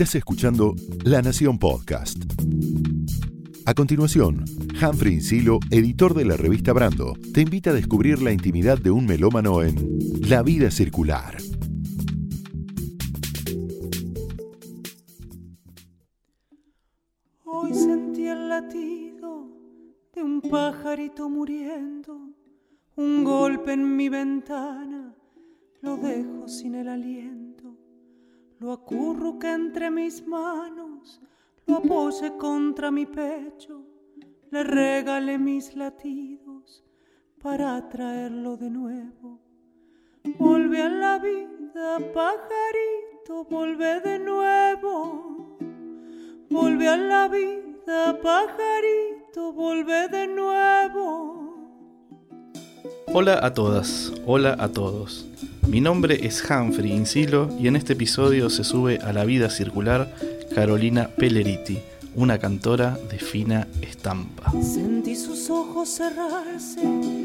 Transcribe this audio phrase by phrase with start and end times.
[0.00, 0.74] Estás escuchando
[1.04, 2.16] La Nación Podcast.
[3.66, 4.46] A continuación,
[4.80, 9.04] Humphrey Insilo, editor de la revista Brando, te invita a descubrir la intimidad de un
[9.04, 9.76] melómano en
[10.26, 11.36] La vida circular.
[17.44, 19.50] Hoy sentí el latido
[20.14, 22.18] de un pajarito muriendo,
[22.96, 25.14] un golpe en mi ventana,
[25.82, 27.49] lo dejo sin el aliento,
[28.60, 31.20] lo acurruca entre mis manos,
[31.66, 33.82] lo apoyé contra mi pecho,
[34.50, 36.84] le regalé mis latidos
[37.42, 39.40] para traerlo de nuevo.
[40.38, 45.56] Volve a la vida, pajarito, vuelve de nuevo.
[46.50, 51.49] Volve a la vida, pajarito, vuelve de nuevo.
[53.12, 55.26] Hola a todas, hola a todos.
[55.66, 60.14] Mi nombre es Humphrey Insilo y en este episodio se sube a la vida circular
[60.54, 61.80] Carolina Pelleriti,
[62.14, 64.52] una cantora de fina estampa.
[64.62, 66.82] Sentí sus ojos cerrarse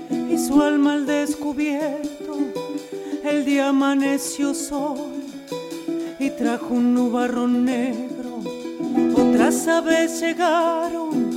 [0.10, 2.40] y su alma al descubierto.
[3.24, 5.14] El día amaneció sol
[6.20, 8.40] y trajo un nubarrón negro.
[9.16, 11.30] Otras aves llegaron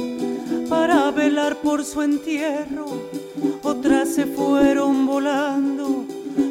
[0.70, 3.07] para velar por su entierro.
[3.62, 6.04] Otras se fueron volando,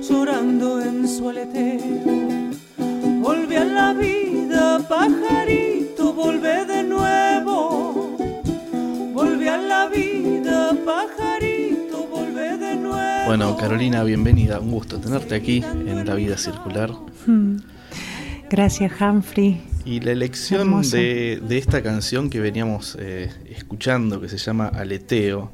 [0.08, 1.84] llorando en su aletero.
[3.22, 8.18] Volve a la vida, pajarito, volve de nuevo.
[9.14, 13.26] Volve a la vida, pajarito, volve de nuevo.
[13.26, 14.60] Bueno, Carolina, bienvenida.
[14.60, 16.92] Un gusto tenerte aquí en La Vida Circular.
[17.26, 17.58] Hmm.
[18.50, 19.62] Gracias, Humphrey.
[19.84, 25.52] Y la elección de, de, esta canción que veníamos eh, escuchando, que se llama Aleteo,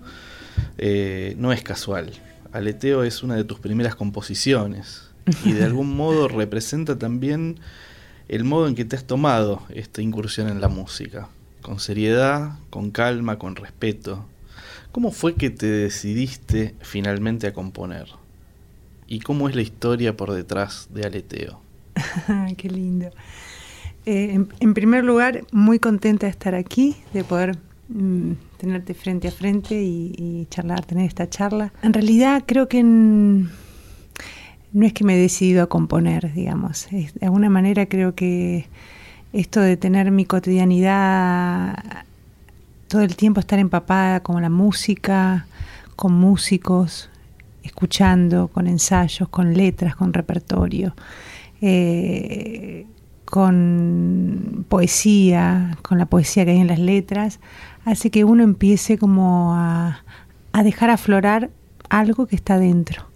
[0.78, 2.12] eh, no es casual.
[2.52, 5.10] Aleteo es una de tus primeras composiciones
[5.46, 7.60] y de algún modo representa también
[8.28, 11.30] el modo en que te has tomado esta incursión en la música,
[11.62, 14.26] con seriedad, con calma, con respeto.
[14.92, 18.08] ¿Cómo fue que te decidiste finalmente a componer?
[19.08, 21.60] ¿Y cómo es la historia por detrás de Aleteo?
[22.58, 23.08] Qué lindo.
[24.06, 27.58] Eh, en, en, primer lugar, muy contenta de estar aquí, de poder
[27.90, 31.74] mm, tenerte frente a frente y, charlar, tener esta charla.
[31.82, 33.50] En realidad creo que no
[34.86, 36.88] es que me he decidido a componer, digamos.
[36.90, 38.68] De alguna manera creo que
[39.34, 41.76] esto de tener mi cotidianidad
[42.88, 45.46] todo el tiempo estar empapada con la música,
[45.98, 47.10] con músicos,
[47.64, 50.96] escuchando, con ensayos, con letras, con repertorio,
[51.60, 52.86] eh,
[53.34, 57.40] con poesía, con la poesía que hay en las letras,
[57.84, 60.04] hace que uno empiece como a,
[60.52, 61.50] a dejar aflorar
[61.90, 63.08] algo que está dentro.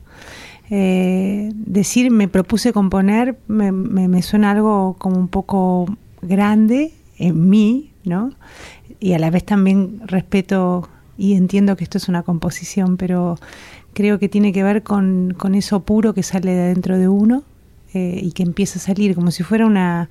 [0.71, 5.85] Eh, decir me propuse componer me, suena algo como un poco
[6.23, 8.31] grande en mí, ¿no?
[8.99, 13.37] Y a la vez también respeto y entiendo que esto es una composición, pero
[13.93, 17.43] creo que tiene que ver con, con eso puro que sale de dentro de uno
[18.21, 20.09] y que empieza a salir como si fuera una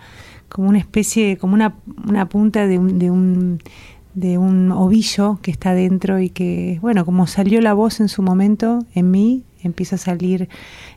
[0.48, 1.74] como una especie, como una,
[2.06, 3.58] una punta de un, de un
[4.16, 8.22] de un ovillo que está dentro y que, bueno, como salió la voz en su
[8.22, 10.48] momento en mí, empieza a salir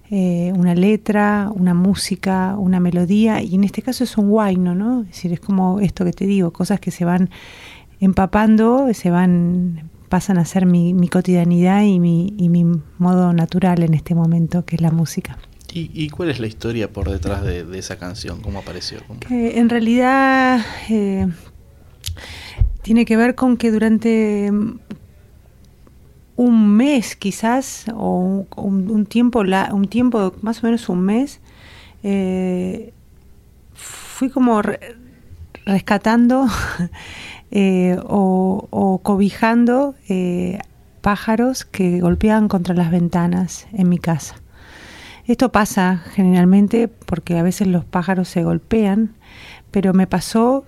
[0.09, 5.01] eh, una letra, una música, una melodía, y en este caso es un guayno, ¿no?
[5.01, 7.29] Es decir, es como esto que te digo, cosas que se van
[7.99, 12.65] empapando, se van, pasan a ser mi, mi cotidianidad y mi, y mi,
[12.97, 15.37] modo natural en este momento, que es la música.
[15.71, 18.41] ¿Y, y cuál es la historia por detrás de, esa canción?
[18.41, 18.99] ¿Cómo apareció?
[19.29, 21.27] En realidad eh,
[22.81, 24.51] tiene que ver con que durante
[26.35, 31.41] un mes quizás o un, tiempo la, un tiempo más o menos un mes
[32.01, 32.93] eh,
[33.73, 34.79] fui como re,
[35.65, 36.47] rescatando
[37.51, 40.59] eh, o, o, cobijando eh,
[41.01, 44.35] pájaros que golpeaban contra las ventanas en mi casa
[45.31, 49.11] esto pasa generalmente porque a veces los pájaros se golpean
[49.71, 50.65] pero me pasó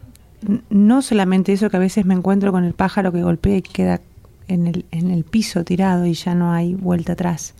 [0.69, 4.01] no solamente eso que a veces me encuentro con el pájaro que golpea y queda
[4.47, 7.53] en el, en el piso tirado y ya no hay vuelta atrás,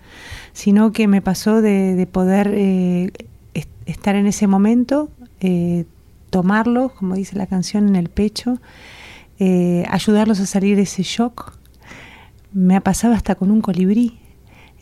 [0.52, 3.12] sino que me pasó de, de poder eh,
[3.54, 5.10] est estar en ese momento,
[5.40, 5.86] eh,
[6.30, 8.60] tomarlos, como dice la canción, en el pecho,
[9.40, 11.54] eh, ayudarlos a salir de ese shock.
[12.54, 14.20] Me ha pasado hasta con un colibrí,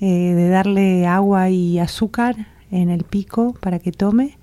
[0.02, 4.38] eh, de darle agua y azúcar en el pico para que tome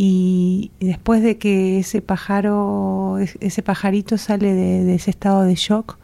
[0.00, 5.98] y después de que ese pájaro, ese pajarito sale de, ese estado de shock,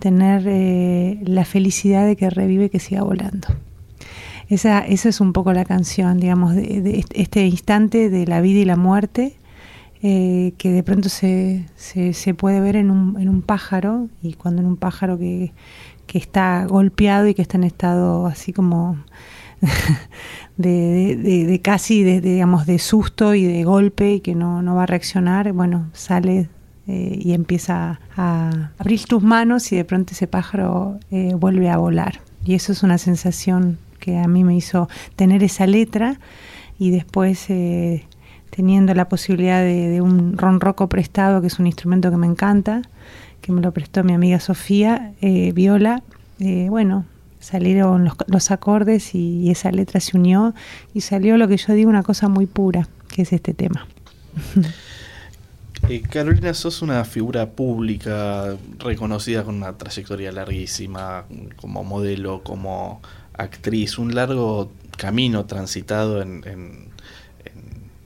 [0.00, 3.46] tener eh, la felicidad de que revive, que siga volando.
[4.48, 8.64] Esa, esa es un poco la canción, digamos, de, este instante de la vida y
[8.64, 9.36] la muerte,
[10.02, 14.60] eh, que de pronto se, se, puede ver en un, en un, pájaro, y cuando
[14.60, 15.52] en un pájaro que,
[16.10, 18.98] que está golpeado y que está en estado así como
[20.56, 24.82] de, de, casi de, digamos de susto y de golpe y que no, no va
[24.82, 26.48] a reaccionar, bueno, sale
[26.88, 31.76] eh, y empieza a abrir tus manos y de pronto ese pájaro eh, vuelve a
[31.76, 32.22] volar.
[32.44, 36.18] Y eso es una sensación que a mí me hizo tener esa letra
[36.76, 38.04] y después eh,
[38.50, 42.82] teniendo la posibilidad de, un ronroco prestado, que es un instrumento que me encanta,
[43.40, 46.02] que me lo prestó mi amiga Sofía, viola,
[46.68, 47.04] bueno,
[47.40, 50.54] salieron los, los acordes y, esa letra se unió
[50.94, 53.86] y salió lo que yo digo, una cosa muy pura, que es este tema.
[55.88, 61.24] Eh, Carolina, sos una figura pública reconocida con una trayectoria larguísima
[61.56, 63.00] como modelo, como
[63.32, 66.90] actriz, un largo camino transitado en,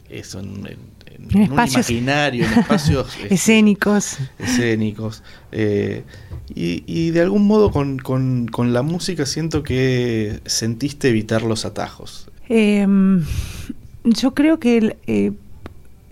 [0.09, 0.79] eso, en,
[1.19, 4.19] un imaginario, en espacios este, escénicos.
[4.39, 5.23] escénicos.
[5.53, 6.05] Eh,
[6.55, 12.29] y, de algún modo con, con, la música siento que sentiste evitar los atajos.
[12.49, 13.25] Em,
[14.05, 15.33] yo creo que eh,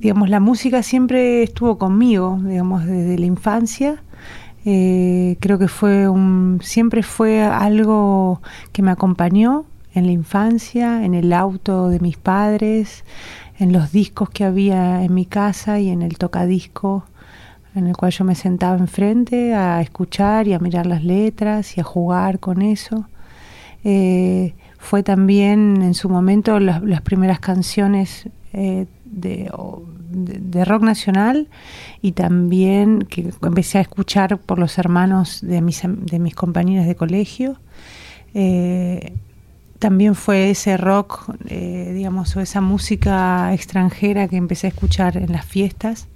[0.02, 4.02] digamos, la música siempre estuvo conmigo, digamos, desde la infancia.
[4.64, 11.14] Eh, creo que fue un, siempre fue algo que me acompañó en la infancia, en
[11.14, 13.04] el auto de mis padres,
[13.58, 17.04] en los discos que había en mi casa y en el tocadisco
[17.74, 21.80] en el cual yo me sentaba enfrente a escuchar y a mirar las letras y
[21.80, 23.08] a jugar con eso.
[23.84, 29.50] Eh, fue también en su momento las, primeras canciones eh, de,
[30.10, 31.48] de, rock nacional
[32.02, 36.94] y también que empecé a escuchar por los hermanos de mis, de mis compañeras de
[36.94, 37.56] colegio.
[38.34, 39.14] Eh,
[39.82, 45.32] también fue ese rock, eh, digamos, o esa música extranjera que empecé a escuchar en
[45.32, 46.06] las fiestas.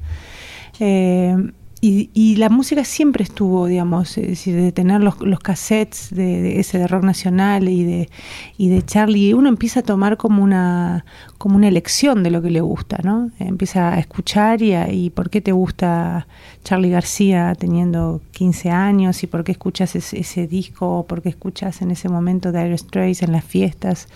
[0.78, 1.34] Eh,
[1.80, 7.04] y, la música siempre estuvo, digamos, de tener los, los cassettes de, ese de rock
[7.04, 8.08] nacional y de,
[8.56, 11.04] y de Charlie, uno empieza a tomar como una,
[11.38, 13.30] como una elección de lo que le gusta, ¿no?
[13.38, 16.26] Empieza a escuchar y, y por qué te gusta
[16.66, 21.80] Charlie García teniendo 15 años y por qué escuchas ese, disco o por qué escuchas
[21.80, 24.08] en ese momento Dire Straits en las fiestas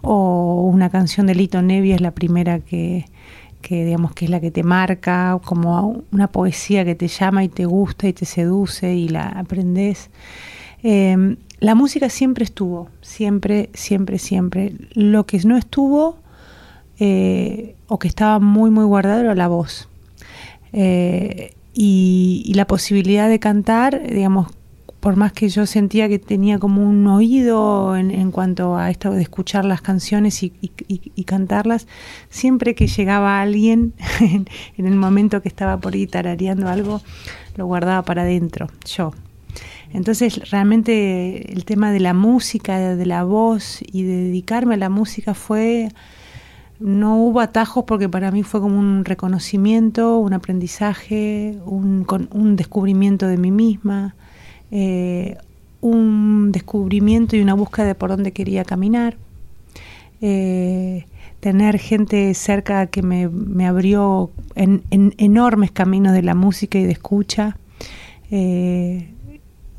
[0.00, 3.04] o una canción de Lito Nevi es la primera que
[3.62, 7.48] que digamos que es la que te marca, como una poesía que te llama y
[7.48, 10.10] te gusta y te seduce y la aprendes.
[10.82, 14.74] Em, la música siempre estuvo, siempre, siempre, siempre.
[14.94, 16.18] Lo que no estuvo
[16.98, 19.88] eh, o que estaba muy, muy guardado era la voz.
[20.72, 24.48] Eh, y, y, la posibilidad de cantar, digamos,
[25.02, 29.20] por más que yo sentía que tenía como un oído en, cuanto a esto de
[29.20, 31.88] escuchar las canciones y, cantarlas,
[32.30, 34.46] siempre que llegaba alguien en,
[34.86, 37.02] el momento que estaba por ahí tarareando algo,
[37.56, 39.12] lo guardaba para adentro, yo.
[39.92, 44.88] Entonces realmente el tema de la música, de la voz y de dedicarme a la
[44.88, 45.88] música fue,
[46.78, 53.26] no hubo atajos porque para mí fue como un reconocimiento, un aprendizaje, un, un descubrimiento
[53.26, 54.14] de mí misma
[54.72, 55.36] eh,
[55.82, 59.16] un descubrimiento y una búsqueda de por dónde quería caminar.
[60.22, 61.04] Eh,
[61.40, 67.58] tener gente cerca que me, abrió en, enormes caminos de la música y de escucha.
[68.30, 69.10] Eh,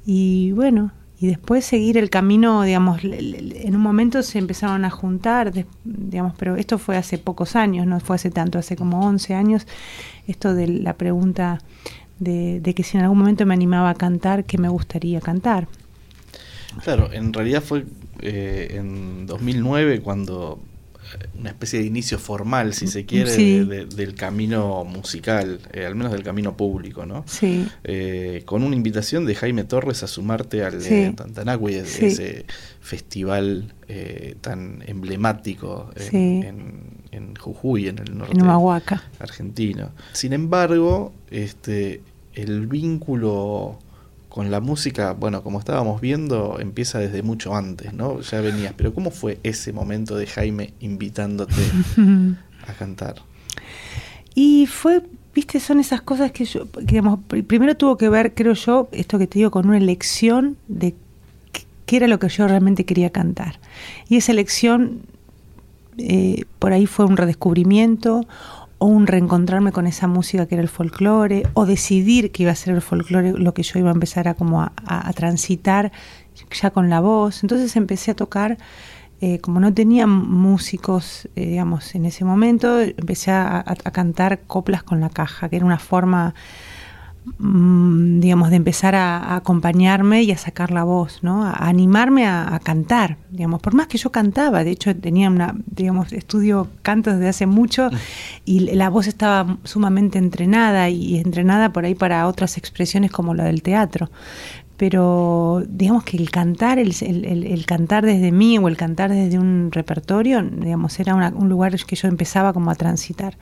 [0.06, 5.54] y bueno, y después seguir el camino, digamos, en un momento se empezaron a juntar,
[5.86, 9.66] digamos, pero esto fue hace pocos años, no fue hace tanto, hace como 11 años,
[10.28, 11.60] esto de la pregunta
[12.24, 15.68] de, que si en algún momento me animaba a cantar, que me gustaría cantar.
[16.82, 17.86] Claro, en realidad fue
[18.20, 20.60] eh, en 2009 cuando
[21.20, 26.12] eh, una especie de inicio formal, si se quiere, del camino musical, eh, al menos
[26.12, 27.26] del camino público, ¿no?
[27.28, 27.68] Sí.
[28.46, 31.14] con una invitación de Jaime Torres a sumarte al sí.
[31.16, 32.46] Tantanagui, ese
[32.82, 33.74] festival
[34.42, 38.40] tan emblemático en, en, Jujuy, en el norte
[39.20, 39.92] argentino.
[40.14, 42.02] Sin embargo, este,
[42.34, 43.80] el vínculo
[44.30, 48.20] con la música, bueno, como estábamos viendo, empieza desde mucho antes, ¿no?
[48.22, 51.54] Ya venías, pero ¿cómo fue ese momento de Jaime invitándote
[52.68, 53.18] a cantar?
[54.34, 55.04] Y fue,
[55.36, 59.28] viste, son esas cosas que yo, digamos, primero tuvo que ver, creo yo, esto que
[59.28, 60.96] te digo, con una elección de
[61.86, 63.60] qué era lo que yo realmente quería cantar.
[64.10, 65.02] Y esa elección,
[66.00, 68.26] eh, por ahí fue un redescubrimiento
[68.84, 72.56] o un reencontrarme con esa música que era el folclore, o decidir que iba a
[72.56, 75.94] ser el folclore lo que yo iba a empezar a como a, transitar
[76.52, 77.44] ya con la voz.
[77.44, 78.58] Entonces empecé a tocar
[79.22, 83.64] eh, como no tenía músicos, eh, digamos, en ese momento, empecé a,
[83.94, 86.36] cantar coplas con la caja, que era una forma,
[87.26, 91.46] digamos, de empezar a, acompañarme y a sacar la voz, ¿no?
[91.46, 96.12] A, animarme a, cantar, digamos, por más que yo cantaba, de hecho tenía una, digamos,
[96.12, 97.90] estudio canto desde hace mucho
[98.46, 103.46] y la voz estaba sumamente entrenada y entrenada por ahí para otras expresiones como la
[103.46, 104.10] del teatro.
[104.76, 109.70] Pero digamos que el cantar, el, el, cantar desde mí o el cantar desde un
[109.72, 113.38] repertorio, digamos, era un lugar que yo empezaba como a transitar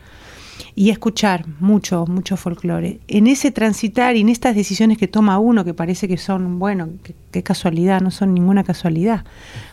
[0.76, 3.00] y escuchar mucho, mucho folclore.
[3.08, 6.90] En ese transitar y en estas decisiones que toma uno, que parece que son, bueno,
[7.32, 9.26] qué casualidad, no son ninguna casualidad,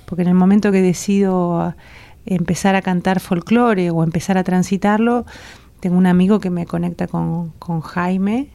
[0.07, 1.75] porque en el momento que decido
[2.27, 5.25] empezar a cantar folclore o empezar a transitarlo,
[5.81, 8.49] tengo un amigo que me conecta con, con Jaime,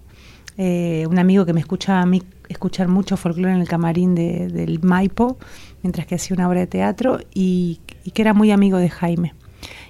[0.58, 4.48] eh, un amigo que me escuchaba a mí escuchar mucho folclore en el camarín de,
[4.48, 5.38] del Maipo,
[5.82, 7.80] mientras que hacía una obra de teatro, y,
[8.13, 9.34] que era muy amigo de Jaime.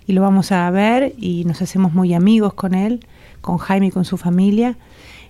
[0.06, 3.06] Y lo vamos a ver y nos hacemos muy amigos con él,
[3.42, 4.78] con Jaime y con su familia,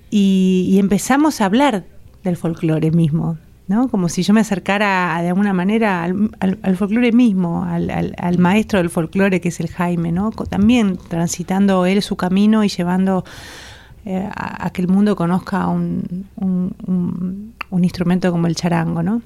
[0.10, 1.86] y, empezamos a hablar
[2.24, 3.88] del folclore mismo, ¿no?
[3.88, 8.78] Como si yo me acercara de alguna manera al, al, folclore mismo, al, al, maestro
[8.78, 10.30] del folclore que es el Jaime, ¿no?
[10.30, 13.26] También transitando él su camino y llevando
[14.06, 19.22] eh, a, que el mundo conozca un, un, instrumento como el charango, ¿no?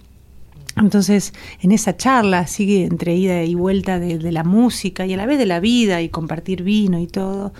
[0.77, 5.25] Entonces, en esa charla, sigue entre ida y vuelta de, la música y a la
[5.25, 7.53] vez de la vida y compartir vino y todo,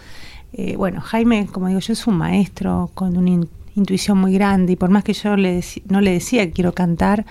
[0.53, 3.45] eh, bueno, Jaime, como digo yo, es un maestro con una
[3.75, 7.25] intuición muy grande y por más que yo le no le decía que quiero cantar,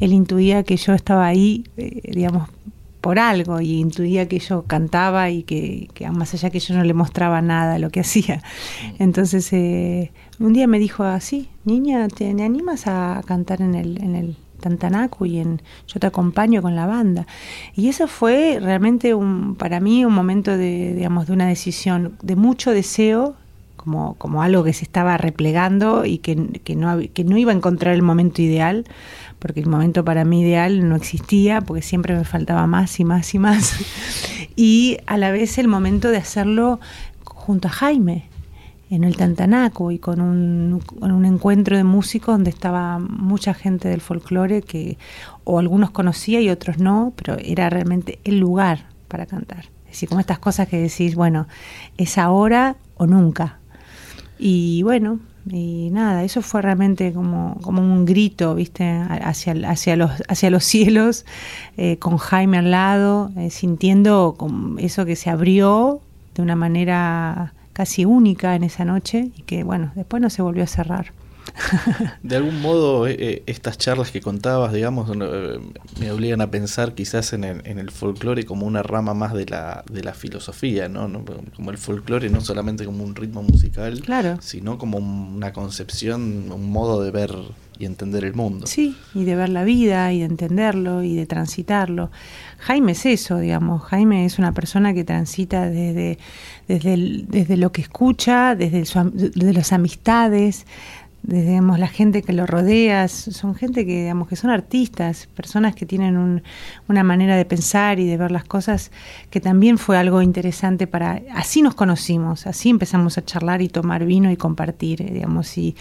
[0.00, 2.48] él intuía que yo estaba ahí, eh, digamos,
[3.00, 6.94] por algo y intuía que yo cantaba y que, más allá que yo no le
[6.94, 8.42] mostraba nada lo que hacía.
[8.98, 14.16] Entonces eh, un día me dijo así, niña, ¿te, animas a cantar en el, en
[14.16, 17.26] el Tantanacu y en yo te acompaño con la banda?
[17.76, 22.34] Y eso fue realmente un, para mí un momento de, digamos, de una decisión de
[22.36, 23.36] mucho deseo
[23.76, 27.54] como, como algo que se estaba replegando y que, que, no, que no iba a
[27.54, 28.86] encontrar el momento ideal,
[29.38, 33.34] porque el momento para mí ideal no existía, porque siempre me faltaba más y más
[33.34, 33.74] y más.
[34.56, 36.80] y a la vez el momento de hacerlo
[37.24, 38.24] junto a Jaime,
[38.90, 44.00] en el Tantanaco y con un, un, encuentro de músicos donde estaba mucha gente del
[44.00, 44.98] folclore que
[45.44, 49.66] o algunos conocía y otros no, pero era realmente el lugar para cantar.
[49.84, 51.46] Es decir, como estas cosas que decís, bueno,
[51.96, 53.58] es ahora o nunca.
[54.38, 58.90] Y bueno, y nada, eso fue realmente como, como un grito, ¿viste?
[58.90, 61.26] Hacia, hacia, los, hacia los cielos,
[61.76, 64.36] eh, con Jaime al lado, eh, sintiendo
[64.78, 66.00] eso que se abrió
[66.34, 70.64] de una manera casi única en esa noche y que, bueno, después no se volvió
[70.64, 71.12] a cerrar.
[72.22, 75.60] De algún modo, eh, eh, estas charlas que contabas, digamos, eh,
[76.00, 79.44] me obligan a pensar quizás en el, en el folclore como una rama más de
[79.46, 81.10] la, de la filosofía, ¿no?
[81.54, 84.38] Como el folclore no solamente como un ritmo musical, claro.
[84.40, 87.34] sino como una concepción, un modo de ver
[87.78, 88.66] y entender el mundo.
[88.66, 92.10] Sí, y de ver la vida y de entenderlo y de transitarlo.
[92.58, 93.82] Jaime es eso, digamos.
[93.82, 96.18] Jaime es una persona que transita desde,
[96.68, 100.66] desde, desde lo que escucha, desde, desde las amistades,
[101.26, 105.86] desde la gente que lo rodea, son gente que, digamos, que son artistas, personas que
[105.86, 106.42] tienen
[106.86, 108.90] una manera de pensar y de ver las cosas
[109.30, 114.04] que también fue algo interesante para, así nos conocimos, así empezamos a charlar y tomar
[114.04, 115.74] vino y compartir, eh, digamos, y,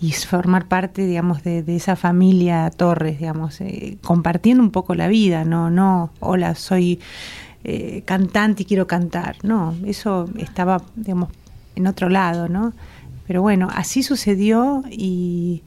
[0.00, 5.44] y, formar parte, digamos, de, esa familia Torres, digamos, eh, compartiendo un poco la vida,
[5.44, 6.98] no, no, hola, soy
[7.62, 11.28] eh, cantante y quiero cantar, no, eso estaba, digamos,
[11.76, 12.72] en otro lado, ¿no?
[13.28, 15.62] Pero bueno, así sucedió y,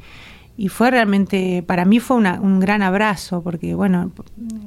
[0.70, 4.12] fue realmente, para mí fue un gran abrazo, porque bueno,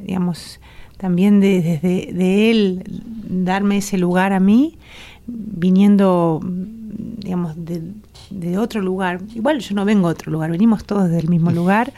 [0.07, 0.61] digamos,
[0.97, 2.85] también desde de, él
[3.29, 4.79] darme ese lugar a mí,
[5.27, 7.83] viniendo, digamos, de,
[8.31, 9.21] de, otro lugar.
[9.35, 11.93] Igual yo no vengo de otro lugar, venimos todos del mismo lugar.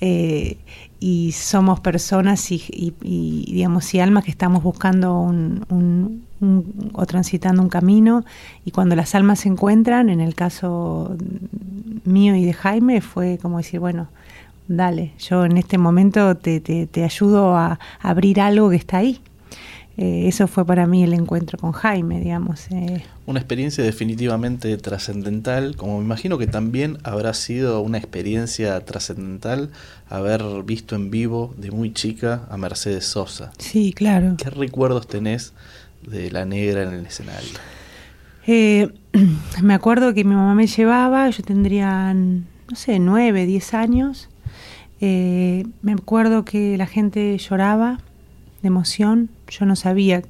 [0.00, 0.56] Eh,
[1.00, 6.24] y somos personas y, digamos y almas que estamos buscando un,
[6.92, 8.24] o transitando un camino
[8.64, 11.16] y cuando las almas se encuentran en el caso
[12.04, 14.08] mío y de Jaime fue como decir bueno
[14.68, 19.20] dale yo en este momento te, te ayudo a abrir algo que está ahí
[20.02, 22.68] eh, eso fue para mí el encuentro con Jaime, digamos.
[22.70, 23.04] Eh.
[23.26, 29.68] Una experiencia definitivamente trascendental, como me imagino que también habrá sido una experiencia trascendental
[30.08, 33.52] haber visto en vivo de muy chica a Mercedes Sosa.
[33.58, 34.36] Sí, claro.
[34.42, 35.52] ¿Qué recuerdos tenés
[36.00, 37.50] de la negra en el escenario?
[38.46, 38.88] Eh,
[39.62, 44.30] me acuerdo que mi mamá me llevaba, yo tendría, no sé, nueve, diez años.
[44.98, 47.98] me acuerdo que la gente lloraba
[48.62, 49.28] de emoción.
[49.50, 50.22] Yo no sabía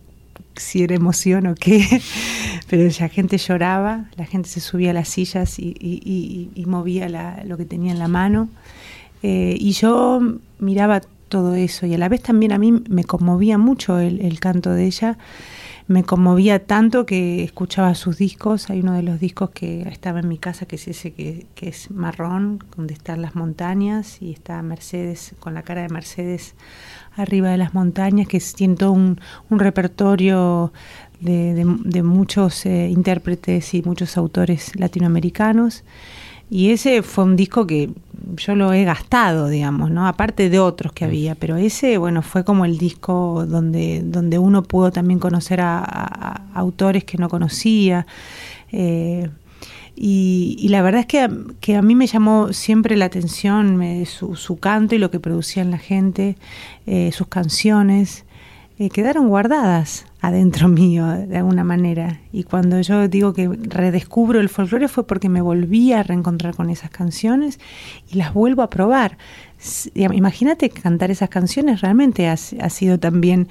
[0.56, 2.02] si era emoción o qué,
[2.68, 7.08] pero la gente lloraba, la gente se subía a las sillas y, movía
[7.44, 8.48] lo que tenía en la mano.
[9.22, 10.20] Eh, y yo
[10.58, 14.70] miraba todo eso y a la vez también a mí me conmovía mucho el, canto
[14.70, 15.16] de ella.
[15.86, 18.70] Me conmovía tanto que escuchaba sus discos.
[18.70, 21.90] Hay uno de los discos que estaba en mi casa, que es ese que, es
[21.90, 26.54] marrón, donde están las montañas, y está Mercedes, con la cara de Mercedes
[27.22, 29.18] arriba de las montañas, que tiene todo un,
[29.50, 30.72] repertorio
[31.20, 35.84] de, muchos eh, intérpretes y muchos autores latinoamericanos.
[36.50, 37.90] Y ese fue un disco que
[38.36, 40.08] yo lo he gastado, digamos, ¿no?
[40.08, 44.64] Aparte de otros que había, pero ese, bueno, fue como el disco donde, donde uno
[44.64, 48.06] pudo también conocer a, autores que no conocía.
[48.72, 49.30] Eh,
[49.96, 51.06] y, la verdad es
[51.60, 55.78] que, a mí me llamó siempre la atención su, canto y lo que producían la
[55.78, 56.36] gente,
[56.86, 58.24] eh, sus canciones.
[58.78, 62.20] Eh, quedaron guardadas adentro mío de alguna manera.
[62.32, 66.70] Y cuando yo digo que redescubro el folclore fue porque me volví a reencontrar con
[66.70, 67.60] esas canciones
[68.10, 69.18] y las vuelvo a probar.
[69.94, 73.48] Imagínate cantar esas canciones realmente ha, sido también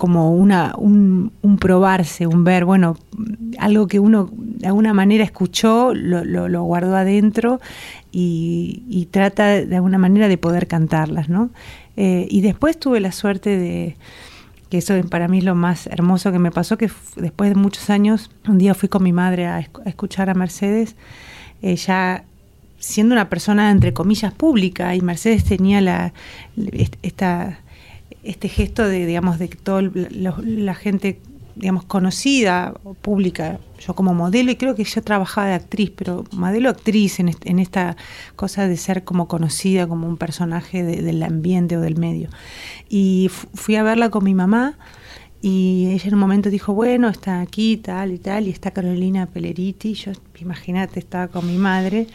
[0.00, 1.30] como una, un,
[1.60, 2.96] probarse, un ver, bueno,
[3.58, 7.60] algo que uno de alguna manera escuchó, lo, lo, guardó adentro
[8.10, 11.50] y, y, trata de alguna manera de poder cantarlas, ¿no?
[11.98, 13.96] Eh, y después tuve la suerte de,
[14.70, 17.90] que eso para mí es lo más hermoso que me pasó, que después de muchos
[17.90, 20.96] años, un día fui con mi madre a, escuchar a Mercedes,
[21.60, 22.24] ella
[22.78, 26.14] siendo una persona entre comillas pública, y Mercedes tenía la,
[27.02, 27.58] esta,
[28.22, 31.20] este gesto de, digamos, de que toda la gente
[31.60, 36.70] digamos, conocida pública, yo como modelo, y creo que yo trabajaba de actriz, pero modelo
[36.70, 37.96] actriz en, en esta
[38.34, 42.30] cosa de ser como conocida como un personaje del ambiente o del medio.
[42.88, 44.78] Y fui a verla con mi mamá
[45.42, 49.26] y ella en un momento dijo, bueno, está aquí, tal y tal, y está Carolina
[49.26, 52.06] Peleriti, yo, imagínate, estaba con mi madre,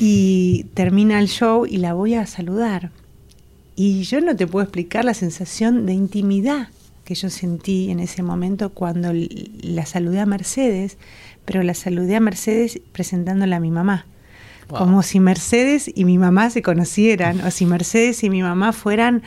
[0.00, 2.90] y termina el show y la voy a saludar.
[3.74, 6.68] Y yo no te puedo explicar la sensación de intimidad
[7.04, 10.98] que yo sentí en ese momento cuando la saludé a Mercedes,
[11.44, 14.06] pero la saludé a Mercedes presentándola a mi mamá.
[14.68, 19.22] Como si Mercedes y mi mamá se conocieran, o si Mercedes y mi mamá fueran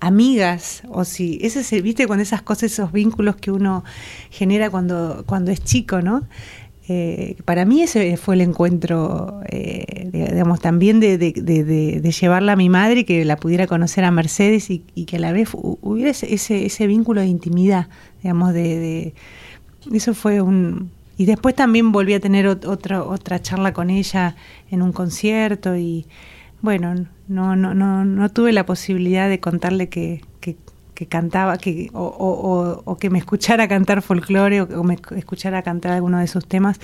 [0.00, 3.84] amigas, o si, ese es viste, con esas cosas, esos vínculos que uno
[4.30, 6.26] genera cuando, cuando es chico, ¿no?
[6.90, 11.18] Eh, para mí ese fue el encuentro, eh, digamos, también de,
[12.18, 15.32] llevarla a mi madre y que la pudiera conocer a Mercedes y, que a la
[15.32, 17.88] vez hubiera ese, ese vínculo de intimidad,
[18.22, 19.12] digamos, de,
[19.92, 20.90] eso fue un...
[21.18, 24.36] Y después también volví a tener otra, otra charla con ella
[24.70, 26.06] en un concierto y
[26.62, 26.94] bueno,
[27.26, 30.22] no, no, no, no tuve la posibilidad de contarle que
[31.06, 36.46] cantaba, que, o, que me escuchara cantar folclore o, me escuchara cantar alguno de sus
[36.46, 36.80] temas,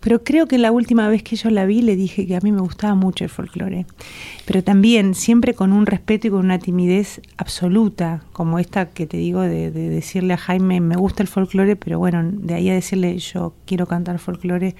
[0.00, 2.52] pero creo que la última vez que yo la vi le dije que a mí
[2.52, 3.86] me gustaba mucho el folclore,
[4.44, 9.16] pero también siempre con un respeto y con una timidez absoluta, como esta que te
[9.16, 13.18] digo de, decirle a Jaime, me gusta el folclore, pero bueno, de ahí a decirle
[13.18, 14.74] yo quiero cantar folclore,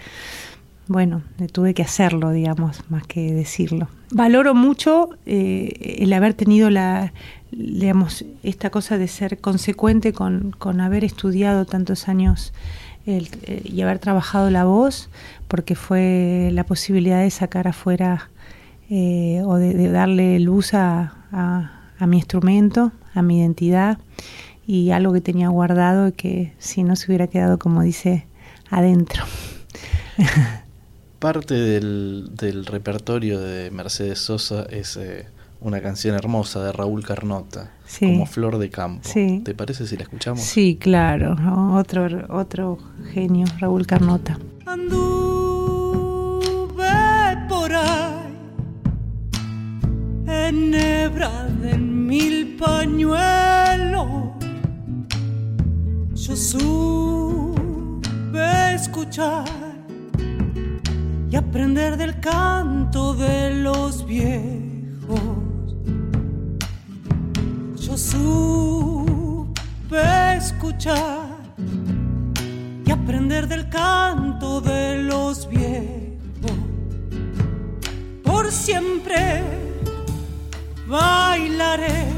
[0.87, 3.89] bueno, tuve que hacerlo, digamos, más que decirlo.
[4.11, 7.13] Valoro mucho eh, el haber tenido la,
[7.51, 12.53] digamos, esta cosa de ser consecuente con, con haber estudiado tantos años
[13.07, 13.29] eh,
[13.65, 15.11] y haber trabajado la voz,
[15.49, 18.31] porque fue la posibilidad de sacar afuera
[18.91, 23.99] eh, o de, darle luz a, a, mi instrumento, a mi identidad
[24.67, 28.27] y algo que tenía guardado y que si no se hubiera quedado, como dice,
[28.71, 29.25] adentro.
[31.25, 35.25] Parte del, del repertorio de Mercedes Sosa es eh,
[35.63, 39.09] una canción hermosa de Raúl Carnota, como Flor de Campo.
[39.43, 40.43] ¿Te parece si la escuchamos?
[40.43, 41.35] Sí, claro,
[41.79, 42.77] otro, otro
[43.15, 44.39] genio, Raúl Carnota.
[44.67, 45.15] Anduve
[47.49, 48.35] por ahí,
[50.75, 54.35] hebra de mil pañuelos,
[56.17, 57.55] yo supe
[58.75, 59.74] escuchar
[61.35, 65.19] y aprender del canto de los viejos
[67.77, 69.57] yo supe
[70.37, 71.27] escuchar
[72.87, 76.53] y aprender del canto de los viejos.
[78.23, 79.43] Por siempre
[80.87, 82.13] bailaré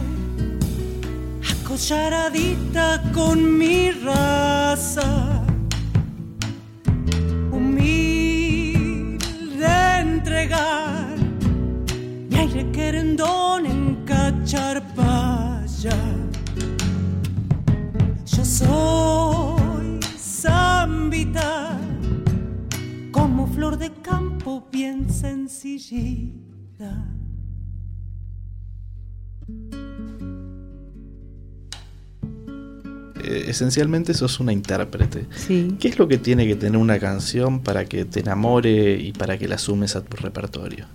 [1.50, 5.45] acocharadita con mi raza.
[12.58, 13.16] en
[18.24, 21.78] Yo soy zambita,
[23.12, 26.42] como flor de campo bien sencillita.
[33.22, 35.26] Eh, esencialmente sos una intérprete.
[35.34, 35.76] Sí.
[35.78, 39.36] ¿Qué es lo que tiene que tener una canción para que te enamore y para
[39.36, 40.86] que la sumes a tu repertorio?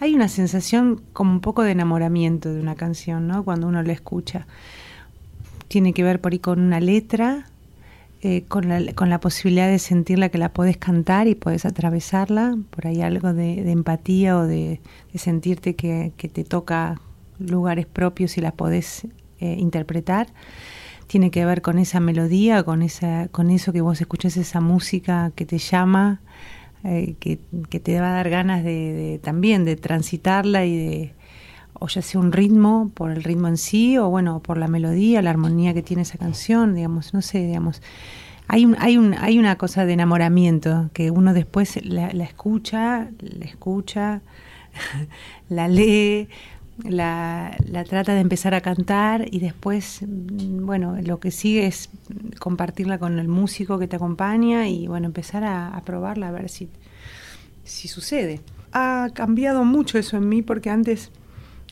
[0.00, 3.44] Hay una sensación como un poco de enamoramiento de una canción, ¿no?
[3.44, 4.46] Cuando uno la escucha.
[5.66, 7.46] Tiene que ver por ahí con una letra,
[8.20, 12.56] eh, con, la, con, la, posibilidad de sentirla que la podés cantar y podés atravesarla,
[12.70, 14.80] por ahí algo de, empatía o de,
[15.14, 17.00] sentirte que, te toca
[17.38, 19.06] lugares propios y la podés
[19.40, 20.28] eh, interpretar.
[21.08, 25.32] Tiene que ver con esa melodía, con, esa, con eso que vos escuchás, esa música
[25.34, 26.20] que te llama,
[26.84, 27.36] eh, que,
[27.80, 31.12] te va a dar ganas de, también de transitarla y de,
[31.74, 35.22] o ya sea un ritmo, por el ritmo en sí, o bueno, por la melodía,
[35.22, 37.82] la armonía que tiene esa canción, digamos, no sé, digamos.
[38.46, 43.10] Hay, un, hay, un, hay una cosa de enamoramiento que uno después la, la escucha,
[43.20, 44.22] la escucha,
[45.48, 46.28] la lee,
[46.84, 51.90] la, la, trata de empezar a cantar y después, mm, bueno, lo que sigue es
[52.38, 56.68] compartirla con el músico que te acompaña y, bueno, empezar a, probarla a ver si,
[57.64, 58.40] si sucede.
[58.72, 61.10] Ha cambiado mucho eso en mí porque antes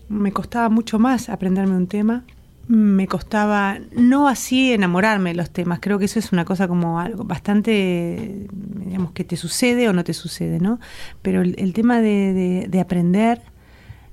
[0.08, 2.24] me costaba mucho más aprenderme un tema.
[2.68, 5.78] Me costaba no así enamorarme de los temas.
[5.80, 8.48] Creo que eso es una cosa como algo bastante,
[8.84, 10.80] digamos, que te sucede o no te sucede, ¿no?
[11.22, 13.40] Pero el, tema de, de aprender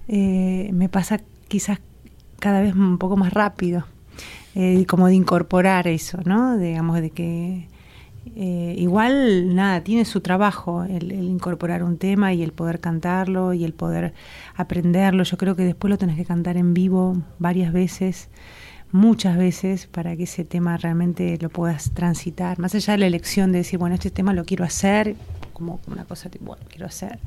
[0.08, 1.80] eh, me pasa quizás
[2.40, 3.86] cada vez un poco más rápido,
[4.56, 6.58] eh, como de incorporar eso, ¿no?
[6.58, 7.68] Digamos, de que
[8.36, 13.64] eh, igual, nada, tiene su trabajo el, incorporar un tema y el poder cantarlo y
[13.64, 14.14] el poder
[14.56, 15.24] aprenderlo.
[15.24, 18.30] Yo creo que después lo tenés que cantar en vivo varias veces,
[18.92, 22.60] muchas veces, para que ese tema realmente lo puedas transitar.
[22.60, 25.16] Más allá de la elección de decir, bueno, este tema lo quiero hacer,
[25.52, 27.20] como una cosa tipo, bueno, quiero hacer,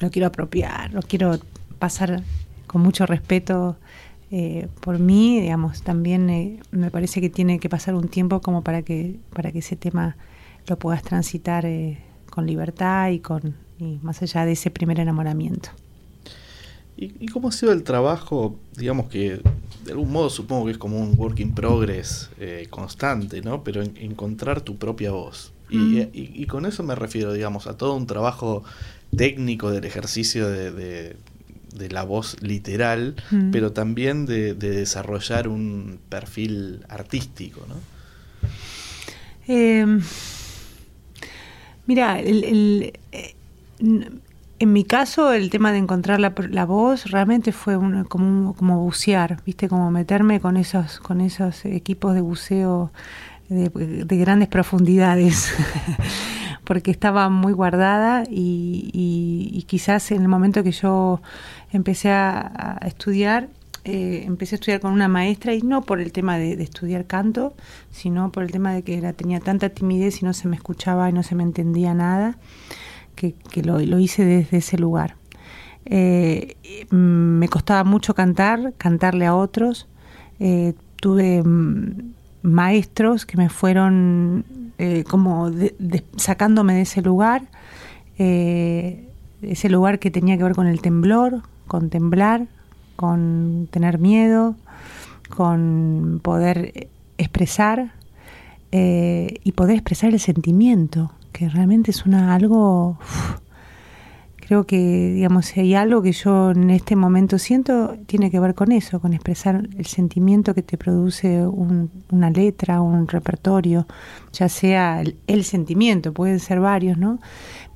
[0.00, 1.38] lo quiero apropiar, lo quiero
[1.78, 2.22] pasar
[2.66, 3.76] con mucho respeto
[4.30, 8.62] eh, por mí, digamos, también eh, me parece que tiene que pasar un tiempo como
[8.62, 10.16] para que, para que ese tema
[10.66, 11.98] lo puedas transitar eh,
[12.30, 15.68] con libertad y con y más allá de ese primer enamoramiento.
[16.96, 18.56] ¿Y, cómo ha sido el trabajo?
[18.74, 19.42] Digamos que
[19.84, 22.30] de algún modo supongo que es como un work in progress
[22.70, 23.62] constante, ¿no?
[23.62, 25.52] Pero encontrar tu propia voz.
[25.68, 28.64] Y, con eso me refiero, digamos, a todo un trabajo
[29.14, 31.16] técnico del ejercicio de de
[31.90, 33.50] la voz literal, mm.
[33.50, 37.74] pero también de, desarrollar un perfil artístico, ¿no?
[39.48, 40.02] Em,
[41.86, 43.34] mira, el, eh,
[44.58, 47.74] en mi caso el tema de encontrar la, voz realmente fue
[48.08, 52.90] como, como bucear, viste, como meterme con esos, con esos equipos de buceo
[53.48, 55.52] de, grandes profundidades.
[56.64, 61.20] porque estaba muy guardada y, quizás en el momento que yo
[61.76, 63.48] empecé a, estudiar,
[63.84, 67.54] eh, empecé a estudiar con una maestra y no por el tema de, estudiar canto,
[67.90, 71.08] sino por el tema de que era, tenía tanta timidez y no se me escuchaba
[71.08, 72.38] y no se me entendía nada,
[73.14, 75.16] que, lo, hice desde ese lugar.
[75.84, 76.56] Eh,
[76.90, 79.86] me costaba mucho cantar, cantarle a otros.
[80.40, 82.12] Eh, tuve mm,
[82.42, 84.44] maestros que me fueron
[85.08, 85.50] como
[86.16, 87.48] sacándome de ese lugar,
[89.42, 92.46] ese lugar que tenía que ver con el temblor, con temblar,
[92.96, 94.56] con tener miedo,
[95.28, 97.92] con poder expresar
[98.72, 102.98] eh, y poder expresar el sentimiento, que realmente es una algo,
[104.36, 108.54] creo que, digamos, si hay algo que yo en este momento siento, tiene que ver
[108.54, 113.86] con eso, con expresar el sentimiento que te produce una letra, un repertorio,
[114.32, 117.18] ya sea el, sentimiento, pueden ser varios, ¿no?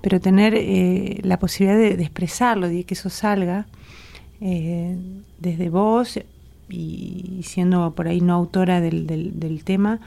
[0.02, 3.66] Pero tener eh, la posibilidad de, de expresarlo, de que eso salga,
[4.40, 4.96] eh,
[5.38, 6.18] desde vos
[6.68, 10.00] y siendo por ahí no autora del, del, tema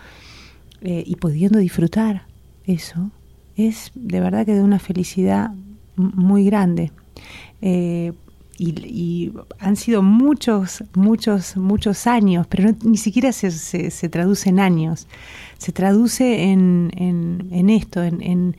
[0.82, 2.26] eh, y pudiendo disfrutar
[2.66, 3.12] eso,
[3.58, 5.52] es de verdad que de una felicidad
[5.96, 6.92] muy grande.
[7.62, 8.14] Eh,
[8.58, 15.08] y, han sido muchos, muchos, muchos años, pero ni siquiera se, se, traduce en años,
[15.58, 18.56] se traduce en, en, esto, en, en,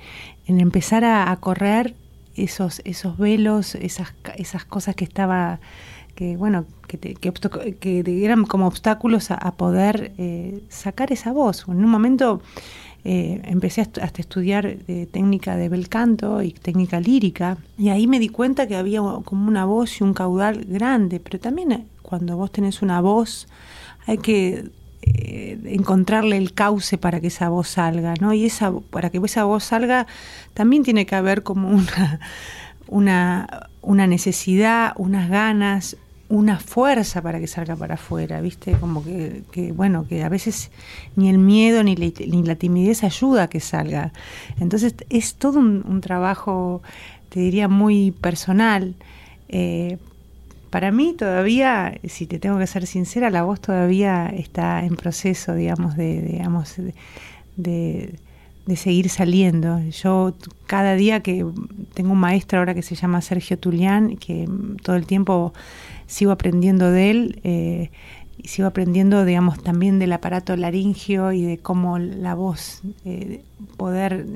[0.61, 1.95] empezar a correr
[2.37, 5.61] esos, esos velos, esas, esas cosas que estaba,
[6.15, 11.65] que bueno, que, que, eran como obstáculos a, poder eh, sacar esa voz.
[11.69, 12.43] En un momento
[13.05, 18.07] eh, empecé hasta a estudiar eh, técnica de bel canto y técnica lírica, y ahí
[18.07, 22.37] me di cuenta que había como una voz y un caudal grande, pero también cuando
[22.37, 23.47] vos tenés una voz
[24.07, 24.71] hay que
[25.07, 28.33] eh, encontrarle el cauce para que esa voz salga, ¿no?
[28.33, 30.07] Y esa, para que esa voz salga
[30.55, 31.69] también tiene que haber como
[32.89, 35.99] una, una, necesidad, unas ganas,
[36.31, 38.73] una fuerza para que salga para afuera, ¿viste?
[38.73, 40.71] Como que, bueno, que a veces
[41.17, 44.13] ni el miedo ni la, timidez ayuda a que salga.
[44.59, 46.83] Entonces es todo un, trabajo,
[47.29, 48.95] te diría, muy personal.
[49.49, 49.99] Eh,
[50.75, 55.55] para mí todavía, si te tengo que ser sincera, la voz todavía está en proceso,
[55.55, 56.75] digamos, de, digamos,
[57.55, 58.19] de,
[58.67, 59.79] de seguir saliendo.
[59.91, 60.35] Yo
[60.67, 61.47] cada día que
[61.95, 64.49] tengo un maestro ahora que se llama Sergio Tulián, que
[64.83, 65.55] todo el tiempo
[66.09, 67.93] sigo aprendiendo de él eh,
[68.37, 73.45] y sigo aprendiendo, digamos, también del aparato laringio y de cómo la voz, eh,
[73.77, 74.27] poder,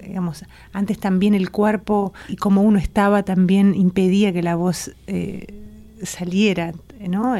[0.00, 5.64] digamos, antes también el cuerpo y cómo uno estaba también impedía que la voz eh,
[6.02, 7.36] saliera, ¿no?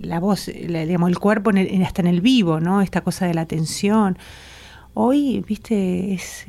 [0.00, 1.50] la voz, digamos, el cuerpo
[1.84, 2.82] hasta en el vivo, ¿no?
[2.82, 4.18] Esta cosa de la tensión.
[4.94, 6.46] Hoy, viste, es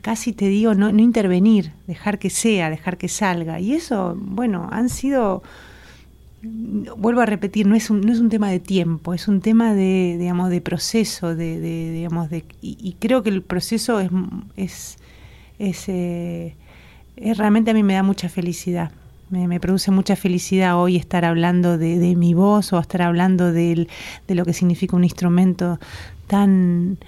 [0.00, 3.60] casi te digo, no, intervenir, dejar que sea, dejar que salga.
[3.60, 5.42] Y eso, bueno, han sido,
[6.42, 9.74] vuelvo a repetir, no es un, no es un tema de tiempo, es un tema
[9.74, 11.60] de, digamos, de proceso, de,
[11.92, 14.10] digamos, de, y, creo que el proceso es,
[14.56, 14.96] es,
[15.58, 16.54] es, eh,
[17.36, 18.92] realmente a mí me da mucha felicidad.
[19.32, 23.88] Me, produce mucha felicidad hoy estar hablando de, mi voz o estar hablando de
[24.28, 25.80] lo que significa un instrumento
[26.26, 26.98] tan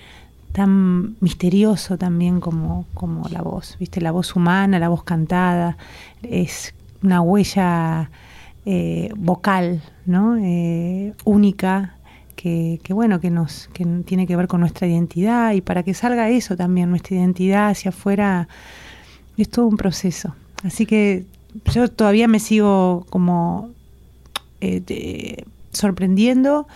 [0.55, 4.01] tan misterioso también como, como la voz, ¿viste?
[4.01, 5.77] La voz humana, la voz cantada,
[6.23, 8.09] es una huella
[8.65, 10.37] eh, vocal, ¿no?
[10.37, 11.97] Eh, única,
[12.37, 15.93] que, que, bueno, que nos, que tiene que ver con nuestra identidad, y para que
[15.93, 18.47] salga eso también, nuestra identidad hacia afuera,
[19.37, 20.37] es todo un proceso.
[20.63, 21.27] Así que
[21.73, 23.71] yo todavía me sigo como
[24.61, 26.67] eh, sorprendiendo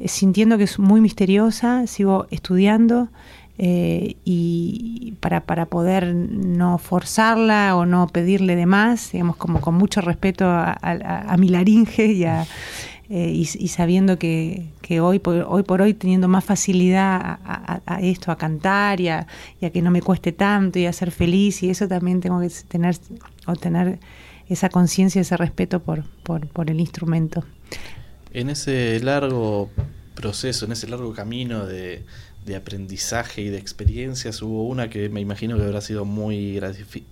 [0.00, 3.08] eh, sintiendo que es muy misteriosa, sigo estudiando
[3.58, 9.74] eh, y para, para poder no forzarla o no pedirle de más, digamos, como con
[9.74, 15.80] mucho respeto a, mi laringe y, eh, y, sabiendo que, que, hoy, por, hoy por
[15.82, 19.26] hoy teniendo más facilidad a, esto, a cantar y a,
[19.60, 22.96] que no me cueste tanto y a ser feliz y eso también tengo que tener
[23.46, 24.00] o tener
[24.48, 27.44] esa conciencia, ese respeto por, por, por el instrumento.
[28.32, 29.70] En ese largo
[30.14, 32.04] proceso, en ese largo camino de,
[32.56, 36.60] aprendizaje y de experiencias, hubo una que me imagino que habrá sido muy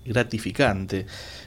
[0.04, 1.06] gratificante.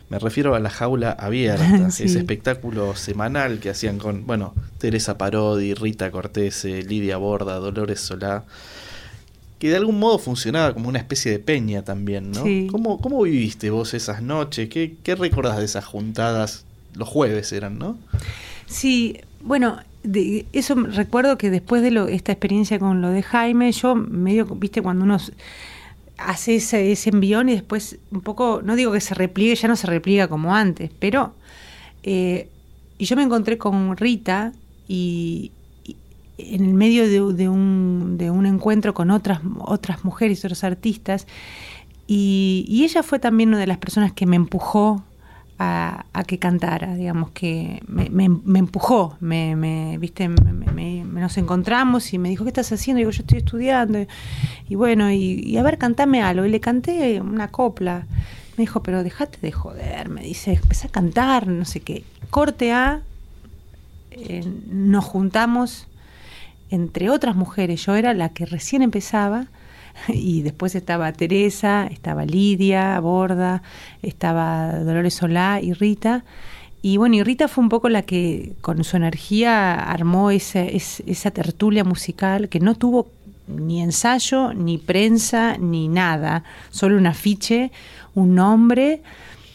[0.09, 5.73] Me refiero a la jaula abierta, ese espectáculo semanal que hacían con, bueno, Teresa Parodi,
[5.73, 8.45] Rita Cortese, Lidia Borda, Dolores Solá,
[9.59, 12.43] que de algún modo funcionaba como una especie de peña también, ¿no?
[12.71, 14.69] ¿Cómo, ¿Cómo, viviste vos esas noches?
[14.69, 16.65] ¿Qué, ¿Qué recordás de esas juntadas?
[16.93, 17.97] Los jueves eran, ¿no?
[18.67, 23.71] Sí, bueno, de, eso recuerdo que después de lo, esta experiencia con lo de Jaime,
[23.71, 25.17] yo medio, viste, cuando uno
[26.17, 29.75] hace ese, ese envión y después un poco, no digo que se repliegue, ya no
[29.75, 31.33] se repliega como antes, pero...
[32.03, 32.49] Eh,
[32.97, 34.53] y yo me encontré con Rita
[34.87, 35.51] y,
[36.37, 41.27] en el medio de, un, de un encuentro con otras, otras mujeres, otros artistas,
[42.07, 45.03] y, ella fue también una de las personas que me empujó
[45.57, 48.25] a, que cantara, digamos que me,
[48.59, 52.99] empujó, me, viste, nos encontramos y me dijo, ¿qué estás haciendo?
[52.99, 54.05] Y digo, yo estoy estudiando.
[54.69, 56.45] Y, bueno, y, a ver, cantame algo.
[56.45, 58.05] Y le canté una copla.
[58.57, 62.03] Me dijo, pero déjate de joder, me dice, empecé a cantar, no sé qué.
[62.29, 63.01] Corte A,
[64.11, 65.87] eh, nos juntamos
[66.75, 69.47] entre otras mujeres, yo era la que recién empezaba,
[70.07, 73.63] y después estaba Teresa, estaba Lidia, Borda,
[74.01, 76.23] estaba Dolores Solá y Rita.
[76.81, 81.31] Y bueno, y Rita fue un poco la que con su energía armó esa, esa
[81.31, 83.07] tertulia musical que no tuvo
[83.47, 87.71] ni ensayo, ni prensa, ni nada, solo un afiche,
[88.13, 89.01] un nombre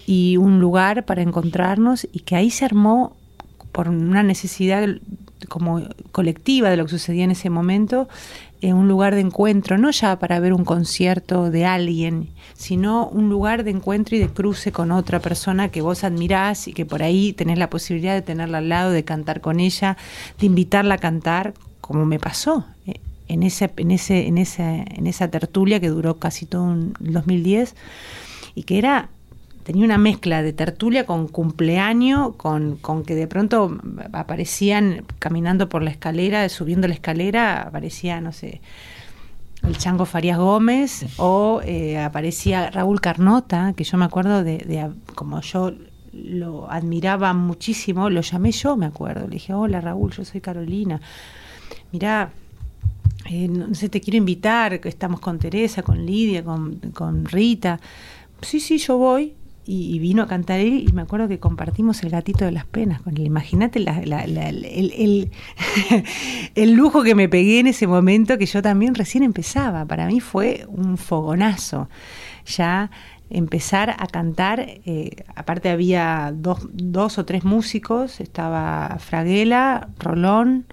[0.06, 3.16] y un lugar para encontrarnos y que ahí se armó
[3.70, 4.88] por una necesidad
[5.48, 8.08] como colectiva de lo que sucedía en ese momento,
[8.60, 13.28] en un lugar de encuentro, no ya para ver un concierto de alguien, sino un
[13.30, 17.02] lugar de encuentro y de cruce con otra persona que vos admirás y que por
[17.02, 19.96] ahí tenés la posibilidad de tenerla al lado, de cantar con ella,
[20.38, 25.06] de invitarla a cantar, como me pasó eh, en, ese, en, ese, en, esa, en
[25.06, 27.74] esa tertulia que duró casi todo el 2010
[28.54, 29.08] y que era
[29.62, 33.78] tenía una mezcla de tertulia con cumpleaños, con, con, que de pronto
[34.12, 38.60] aparecían caminando por la escalera, subiendo la escalera, aparecía, no sé,
[39.62, 45.40] el Chango Farías Gómez o eh, aparecía Raúl Carnota, que yo me acuerdo de, como
[45.42, 45.72] yo
[46.12, 51.00] lo admiraba muchísimo, lo llamé yo, me acuerdo, le dije, hola Raúl, yo soy Carolina,
[51.92, 52.32] mirá,
[53.28, 57.78] eh, no sé, te quiero invitar, estamos con Teresa, con Lidia, con, con Rita,
[58.40, 59.34] sí, sí, yo voy.
[59.72, 63.02] Y, vino a cantar él y me acuerdo que compartimos el gatito de las penas
[63.02, 63.24] con él.
[63.26, 63.86] Imagínate el,
[66.56, 69.84] el, lujo que me pegué en ese momento que yo también recién empezaba.
[69.86, 71.88] Para mí fue un fogonazo.
[72.46, 72.90] Ya
[73.30, 80.66] empezar a cantar, eh, aparte había dos, dos, o tres músicos, estaba Fraguela, Rolón,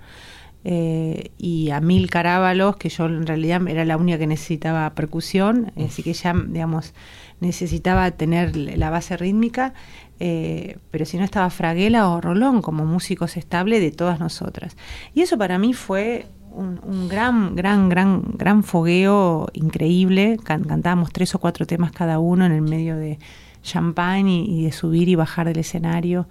[0.63, 5.71] eh, y a Mil Carábalos, que yo en realidad era la única que necesitaba percusión,
[5.77, 6.93] así que ya, digamos,
[7.39, 9.73] necesitaba tener la base rítmica,
[10.19, 14.75] eh, pero si no estaba Fraguela o Rolón como músicos estables de todas nosotras.
[15.13, 20.37] Y eso para mí fue un, gran, gran, gran, gran fogueo increíble.
[20.43, 23.19] cantábamos tres o cuatro temas cada uno en el medio de
[23.61, 26.27] champagne y de subir y bajar del escenario.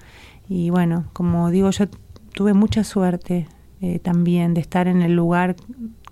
[0.48, 1.86] Y bueno, como digo, yo
[2.32, 3.46] tuve mucha suerte
[3.80, 5.56] eh, también de estar en el lugar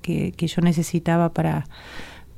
[0.02, 1.66] que, yo necesitaba para,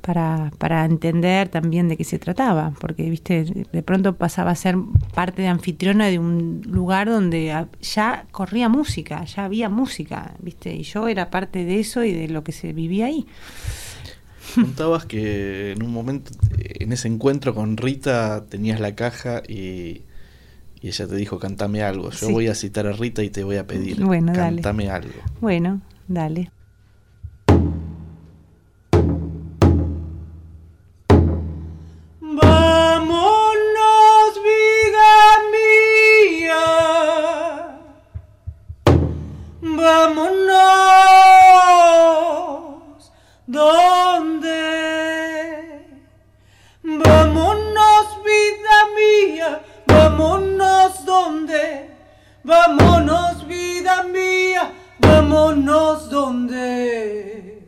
[0.07, 4.77] para, para, entender también de qué se trataba, porque viste, de pronto pasaba a ser
[5.13, 10.83] parte de anfitriona de un lugar donde ya corría música, ya había música, viste, y
[10.83, 13.27] yo era parte de eso y de lo que se vivía ahí.
[14.55, 20.03] Contabas que en un momento, en ese encuentro con Rita, tenías la caja y
[20.79, 22.11] y ella te dijo, cantame algo.
[22.11, 25.19] Yo voy a citar a Rita y te voy a pedir, bueno, cantame algo.
[25.41, 26.51] Bueno, dale.
[52.47, 57.61] Vámonos vida mía, vámonos donde.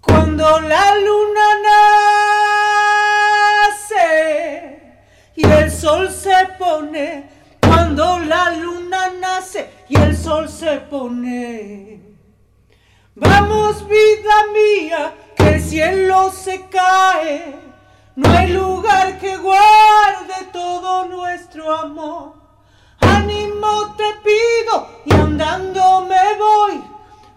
[0.00, 1.48] Cuando la luna
[3.72, 4.78] nace
[5.34, 7.28] y el sol se pone,
[7.60, 12.00] cuando la luna nace y el sol se pone.
[13.14, 17.66] Vamos vida mía, que el cielo se cae
[18.16, 22.45] no hay lugar que guarde todo nuestro amor.
[23.16, 26.84] Ánimo te pido y andando me voy,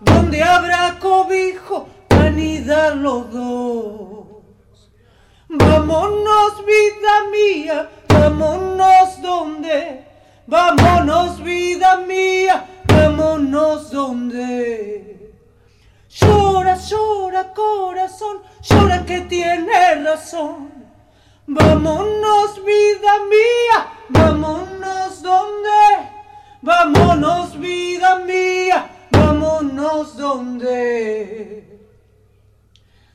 [0.02, 4.90] donde habrá cobijo, anidar los dos.
[5.48, 10.06] Vámonos, vida mía, vámonos donde,
[10.48, 15.34] vámonos, vida mía, vámonos donde.
[16.10, 20.69] Llora, llora, corazón, llora que tiene razón.
[21.52, 23.78] Vámonos, vida mía,
[24.10, 25.82] vámonos donde.
[26.62, 31.66] Vámonos, vida mía, vámonos donde.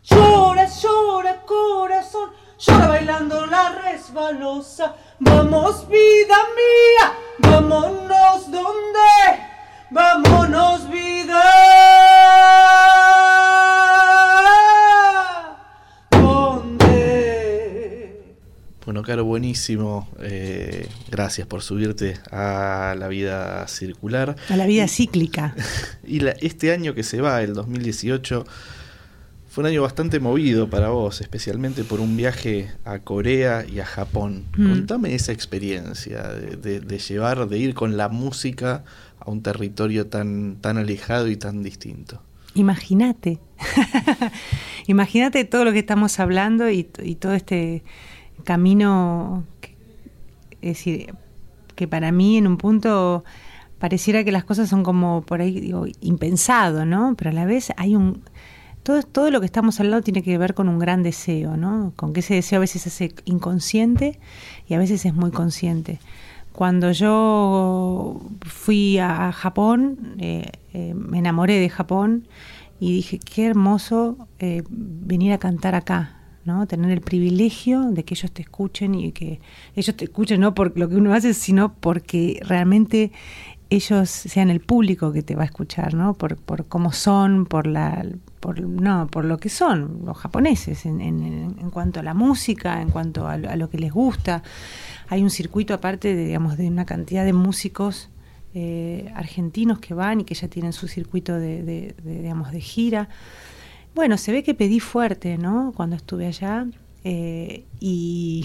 [0.02, 4.96] Llora, llora, corazón, llora bailando la resbalosa.
[5.20, 9.14] Vamos, vida mía, vámonos donde.
[9.92, 11.14] Vámonos, vida.
[18.94, 20.08] Bueno, Caro, buenísimo.
[20.20, 24.36] Eh, gracias por subirte a la vida circular.
[24.48, 25.52] A la vida cíclica.
[26.06, 28.44] y este año que se va, el 2018,
[29.48, 33.84] fue un año bastante movido para vos, especialmente por un viaje a Corea y a
[33.84, 34.44] Japón.
[34.56, 34.68] Mm.
[34.68, 38.84] Contame esa experiencia de, llevar, de ir con la música
[39.18, 42.22] a un territorio tan, tan alejado y tan distinto.
[42.54, 43.40] Imagínate.
[44.86, 47.82] Imagínate todo lo que estamos hablando y todo este
[48.42, 49.44] camino,
[50.60, 51.14] es decir,
[51.74, 53.24] que para mí en un punto
[53.78, 57.14] pareciera que las cosas son como por ahí, digo, impensado, ¿no?
[57.16, 58.22] Pero a la vez hay un...
[58.82, 61.92] Todo, todo lo que estamos hablando tiene que ver con un gran deseo, ¿no?
[61.96, 64.18] Con que ese deseo a veces es inconsciente
[64.68, 66.00] y a veces es muy consciente.
[66.54, 72.28] Cuando yo fui a Japón, eh, eh, me enamoré de Japón
[72.78, 76.66] y dije, qué hermoso eh, venir a cantar acá, ¿no?
[76.66, 79.40] Tener el privilegio de que ellos te escuchen y que
[79.76, 83.12] ellos te escuchen no por lo que uno hace, sino porque realmente
[83.70, 86.14] ellos sean el público que te va a escuchar, ¿no?
[86.14, 88.04] Por, por cómo son, por la
[88.40, 92.90] por, no, por lo que son los japoneses en, en, cuanto a la música, en
[92.90, 94.42] cuanto a, lo que les gusta.
[95.08, 98.10] Hay un circuito aparte de, digamos, de una cantidad de músicos
[98.52, 103.08] eh, argentinos que van y que ya tienen su circuito de digamos, de gira.
[103.94, 105.72] Bueno, se ve que pedí fuerte, ¿no?
[105.74, 106.66] Cuando estuve allá.
[107.04, 108.44] Eh, y,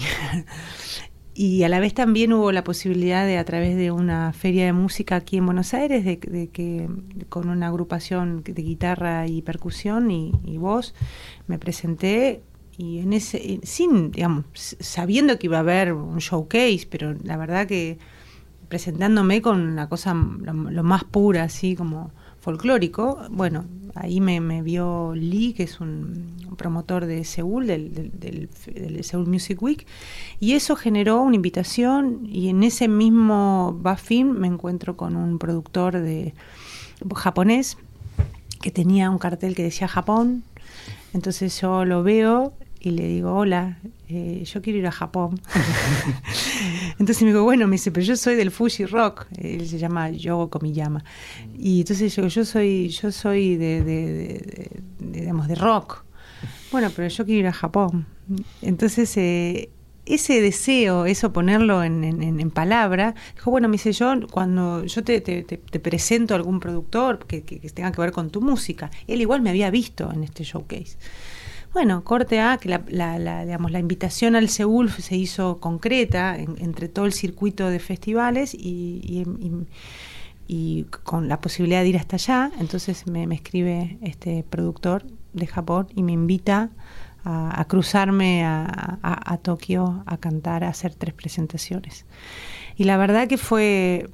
[1.34, 4.72] y a la vez también hubo la posibilidad de, a través de una feria de
[4.72, 6.88] música aquí en Buenos Aires, de, que
[7.28, 10.94] con una agrupación de guitarra y percusión y, voz,
[11.46, 12.42] me presenté
[12.76, 17.66] y en ese, sin, digamos, sabiendo que iba a haber un showcase, pero la verdad
[17.66, 17.98] que
[18.68, 25.52] presentándome con la cosa lo, más pura, así como folclórico, bueno, ahí me, vio Lee,
[25.52, 29.86] que es un, promotor de Seúl, del, del, Seúl Music Week,
[30.40, 35.98] y eso generó una invitación, y en ese mismo BAFIM me encuentro con un productor
[35.98, 36.34] de
[37.14, 37.78] japonés
[38.60, 40.42] que tenía un cartel que decía Japón,
[41.14, 43.78] entonces yo lo veo y le digo, hola,
[44.08, 45.40] eh, yo quiero ir a Japón.
[47.00, 50.10] entonces me dijo, bueno, me dice, pero yo soy del Fuji Rock, él se llama
[50.10, 51.02] Yogo Komiyama.
[51.58, 56.04] Y entonces yo, yo soy, yo soy de, de, digamos, de rock.
[56.70, 58.04] Bueno, pero yo quiero ir a Japón.
[58.60, 59.70] Entonces, eh,
[60.04, 65.22] ese deseo, eso ponerlo en, en, palabra, dijo, bueno, me dice yo, cuando yo te,
[65.22, 68.90] te, te presento a algún productor que, que, que tenga que ver con tu música,
[69.06, 70.98] él igual me había visto en este showcase.
[71.72, 77.04] Bueno, corte A, que la, digamos, la invitación al Seúl se hizo concreta entre todo
[77.04, 79.24] el circuito de festivales y,
[81.04, 82.50] con la posibilidad de ir hasta allá.
[82.58, 86.70] Entonces me, escribe este productor de Japón y me invita
[87.24, 92.04] a, cruzarme a, a, Tokio a cantar, a hacer tres presentaciones.
[92.76, 94.10] Y la verdad que fue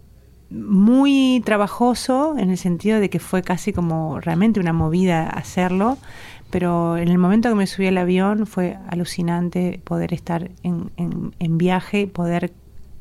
[0.51, 5.99] muy trabajoso en el sentido de que fue casi como realmente una movida hacerlo
[6.57, 11.59] pero en el momento que me subí al avión fue alucinante poder estar en, en,
[11.59, 12.51] viaje, poder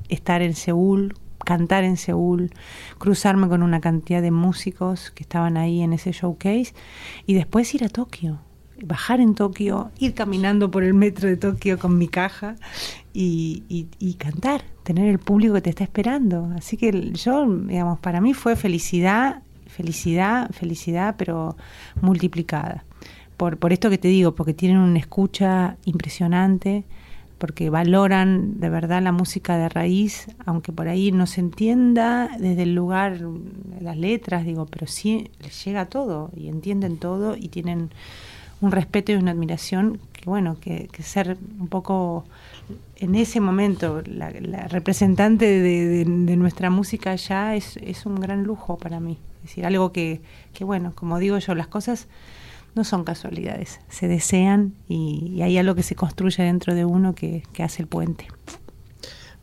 [0.10, 1.14] estar en Seúl,
[1.46, 2.52] cantar en Seúl,
[2.98, 6.74] cruzarme con una cantidad de músicos que estaban ahí en ese showcase
[7.28, 8.40] y después ir a Tokio,
[8.84, 12.58] bajar en Tokio, ir caminando por el metro de Tokio con mi caja
[13.14, 16.52] y, y, cantar, tener el público que te está esperando.
[16.58, 21.56] Así que yo, digamos, para mí fue felicidad, felicidad, felicidad, pero
[22.02, 22.84] multiplicada
[23.38, 26.84] por, por esto que te digo, porque tienen una escucha impresionante,
[27.38, 32.64] porque valoran de verdad la música de raíz, aunque por ahí no se entienda desde
[32.64, 33.20] el lugar,
[33.82, 37.90] las letras, digo, pero sí les llega todo y entienden todo y tienen
[38.62, 42.26] un respeto y una admiración que, bueno, que, ser un poco
[42.96, 44.30] en ese momento la,
[44.70, 46.06] representante de,
[46.38, 49.18] nuestra música ya es, es un gran lujo para mí.
[49.44, 50.22] Es decir, algo que,
[50.54, 52.08] que, bueno, como digo yo, las cosas
[52.76, 57.44] no son casualidades, se desean y, hay algo que se construye dentro de uno que,
[57.60, 58.28] hace el puente.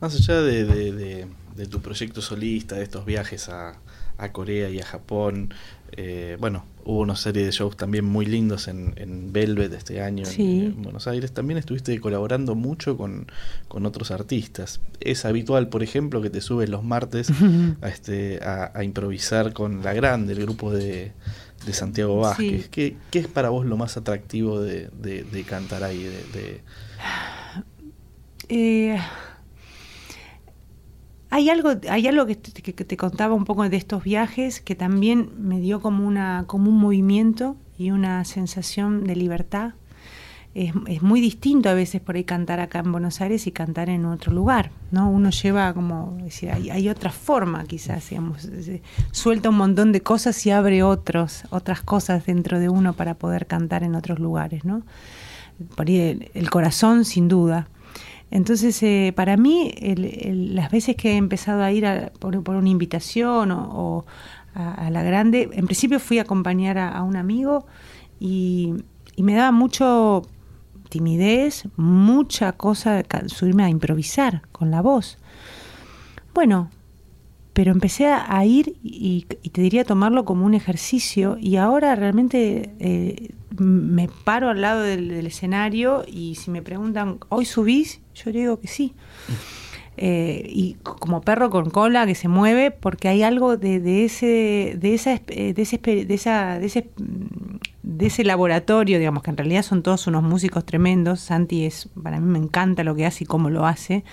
[0.01, 1.27] Más allá de,
[1.71, 3.79] tu proyecto solista, de estos viajes a,
[4.31, 5.53] Corea y a Japón,
[5.97, 10.25] eh, bueno, hubo una serie de shows también muy lindos en, en Velvet este año
[10.39, 11.33] en, Buenos Aires.
[11.33, 13.27] También estuviste colaborando mucho con,
[13.69, 14.81] otros artistas.
[15.01, 17.33] Es habitual, por ejemplo, que te subes los martes
[17.83, 21.11] a, este, a improvisar con La Grande, el grupo de,
[21.65, 22.69] de Santiago Vázquez.
[22.69, 26.03] ¿Qué, es para vos lo más atractivo de, cantar ahí?
[26.33, 26.61] De,
[28.49, 28.99] eh,
[31.31, 34.75] hay algo, hay algo que te, que te, contaba un poco de estos viajes que
[34.75, 39.73] también me dio como, una, como un movimiento y una sensación de libertad
[40.55, 43.89] es, es, muy distinto a veces por ahí cantar acá en Buenos Aires y cantar
[43.89, 45.11] en otro lugar, ¿no?
[45.11, 46.19] Uno lleva como,
[46.53, 48.49] hay, hay otra forma quizás, digamos,
[49.13, 53.47] suelta un montón de cosas y abre otros, otras cosas dentro de uno para poder
[53.47, 54.83] cantar en otros lugares, ¿no?
[55.75, 57.69] Por ahí el, corazón, sin duda.
[58.31, 61.87] Entonces, eh, para mí, las veces que he empezado a ir
[62.19, 64.05] por, una invitación o,
[64.55, 67.67] a, la grande, en principio fui a acompañar a, un amigo
[68.21, 68.75] y,
[69.17, 70.27] y me daba mucho
[70.93, 75.17] timidez, mucha cosa, subirme a improvisar con la voz.
[76.35, 76.71] Bueno,
[77.55, 83.31] pero empecé a ir y, te diría tomarlo como un ejercicio y ahora realmente eh,
[83.59, 88.03] me paro al lado del, escenario y si me preguntan, ¿hoy subís?
[88.15, 88.95] Yo digo que sí.
[89.99, 94.95] Eh, y como perro con cola que se mueve porque hay algo de, ese de
[94.95, 96.89] esa de ese, de esa de ese
[97.83, 102.21] de ese laboratorio, digamos que en realidad son todos unos músicos tremendos, Santi es, para
[102.21, 104.05] mí me encanta lo que hace y cómo lo hace,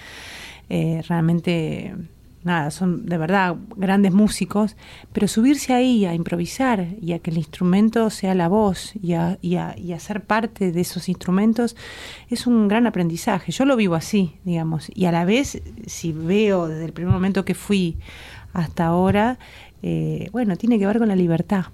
[0.70, 1.96] eh, realmente,
[2.44, 4.76] nada, son de verdad grandes músicos,
[5.12, 9.38] pero subirse ahí a improvisar y a que el instrumento sea la voz y a,
[9.42, 11.76] y a, y ser parte de esos instrumentos
[12.30, 16.68] es un gran aprendizaje, yo lo vivo así, digamos, y a la vez, si veo
[16.68, 17.98] desde el primer momento que fui
[18.54, 19.38] hasta ahora,
[19.84, 21.66] eh, bueno, tiene que ver con la libertad.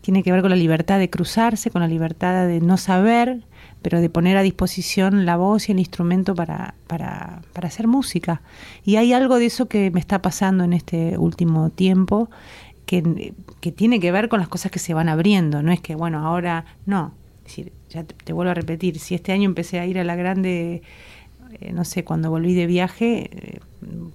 [0.00, 3.42] Tiene que ver con la libertad de cruzarse, con la libertad de no saber,
[3.82, 8.42] pero de poner a disposición la voz y el instrumento para, para, para hacer música.
[8.84, 12.28] Y hay algo de eso que me está pasando en este último tiempo,
[12.86, 15.94] que, que tiene que ver con las cosas que se van abriendo, no es que,
[15.94, 17.12] bueno, ahora no,
[17.44, 20.82] decir, ya te, vuelvo a repetir, si este año empecé a ir a la grande,
[21.60, 23.60] eh, no sé, cuando volví de viaje, eh,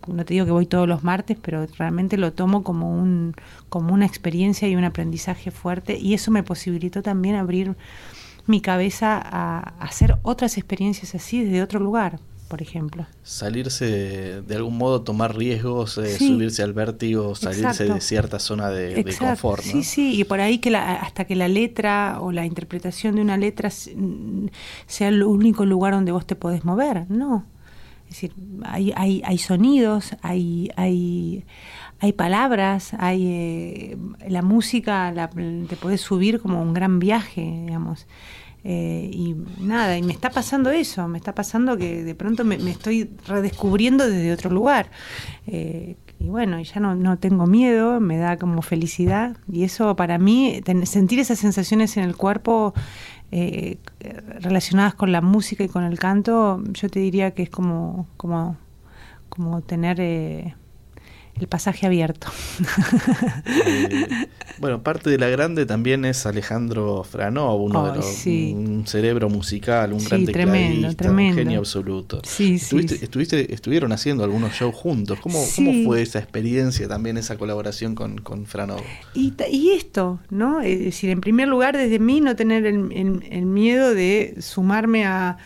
[0.08, 3.36] no te digo que voy todos los martes, pero realmente lo tomo como, un,
[3.70, 7.76] como una experiencia y un aprendizaje fuerte y eso me posibilitó también abrir
[8.48, 12.20] mi cabeza a hacer otras experiencias así desde otro lugar
[12.52, 13.06] por ejemplo.
[13.24, 19.06] Salirse de algún modo, tomar riesgos, eh, subirse al vértigo, salirse de cierta zona de,
[19.18, 19.64] confort.
[19.64, 23.38] Sí, sí, y por ahí que hasta que la letra o la interpretación de una
[23.38, 27.46] letra sea el único lugar donde vos te podés mover, no.
[28.10, 28.34] Es decir,
[28.66, 31.46] hay, hay, hay sonidos, hay, hay,
[32.02, 33.98] hay palabras, hay eh,
[34.28, 35.14] la música,
[35.70, 38.08] te podés subir como un gran viaje, digamos.
[38.64, 42.56] Eh, y nada, y me está pasando eso, me está pasando que de pronto me,
[42.70, 44.90] estoy redescubriendo desde otro lugar.
[45.46, 49.38] Eh, y bueno, ya no, no, tengo miedo, me da como felicidad.
[49.52, 52.74] Y eso para mí, sentir esas sensaciones en el cuerpo
[53.32, 53.78] eh,
[54.40, 58.58] relacionadas con la música y con el canto, yo te diría que es como, como,
[59.30, 60.56] como tener
[61.40, 62.28] el pasaje abierto.
[63.64, 64.08] Eh,
[64.60, 69.94] bueno, parte de la grande también es Alejandro Franov, uno de los, un cerebro musical,
[69.94, 72.22] un gran tecladista, un genio absoluto.
[72.24, 75.20] Sí, estuviste, estuvieron haciendo algunos shows juntos.
[75.20, 78.82] ¿Cómo, ¿Cómo, fue esa experiencia también, esa colaboración con, con Franov?
[79.14, 80.62] Y, y, esto, ¿no?
[80.62, 85.38] Es decir, en primer lugar, desde mí no tener el, miedo de sumarme a,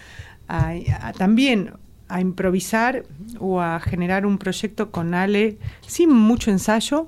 [0.48, 1.72] a también
[2.08, 3.04] a improvisar
[3.40, 7.08] o a generar un proyecto con Ale sin mucho ensayo,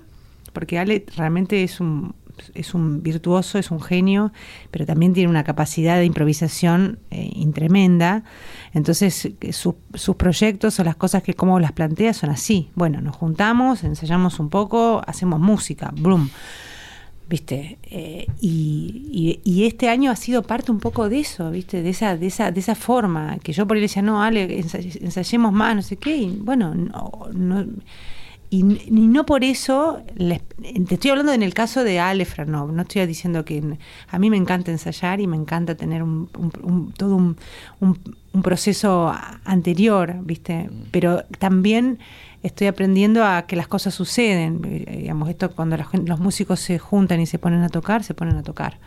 [0.54, 2.16] porque Ale realmente es un,
[2.54, 4.32] es un virtuoso, es un genio,
[4.72, 8.24] pero también tiene una capacidad de improvisación eh, tremenda.
[8.74, 12.70] Entonces, sus proyectos o las cosas que como las plantea son así.
[12.76, 16.30] Bueno, nos juntamos, ensayamos un poco, hacemos música, boom.
[17.30, 17.78] ¿Viste?
[17.84, 21.82] Eh, y, y, este año ha sido parte un poco de eso, ¿viste?
[21.82, 24.59] De esa, de esa, de esa forma, que yo por ahí decía, no, Ale,
[25.01, 27.65] ensayemos más, no sé qué, y bueno, no,
[28.49, 33.05] y, no por eso, te estoy hablando en el caso de Ale Franov, no estoy
[33.05, 33.61] diciendo que
[34.07, 36.30] a mí me encanta ensayar y me encanta tener un,
[36.95, 37.36] todo un,
[37.82, 39.13] un proceso
[39.43, 40.69] anterior, ¿viste?
[40.91, 41.99] Pero también
[42.43, 44.61] estoy aprendiendo a que las cosas suceden.
[44.65, 48.38] Eh, digamos, esto cuando los músicos se juntan y se ponen a tocar, se ponen
[48.38, 48.77] a tocar.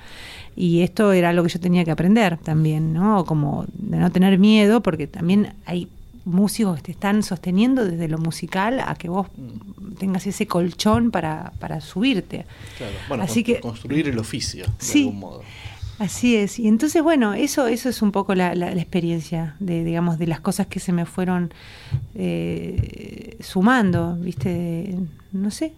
[0.57, 3.25] Y esto era lo que yo tenía que aprender también, ¿no?
[3.25, 5.89] Como de no tener miedo, porque también hay
[6.25, 9.29] músicos que te están sosteniendo desde lo musical a que vos
[9.99, 12.47] tengas ese colchón para, para subirte.
[12.77, 15.43] Claro, bueno, Así que, construir el oficio, de algún modo.
[16.01, 16.59] Así es.
[16.59, 20.41] Y entonces, bueno, eso, eso es un poco la, la, experiencia de, digamos, de las
[20.41, 21.53] cosas que se me fueron
[22.15, 24.97] eh, sumando, ¿viste?
[25.33, 25.75] No sé,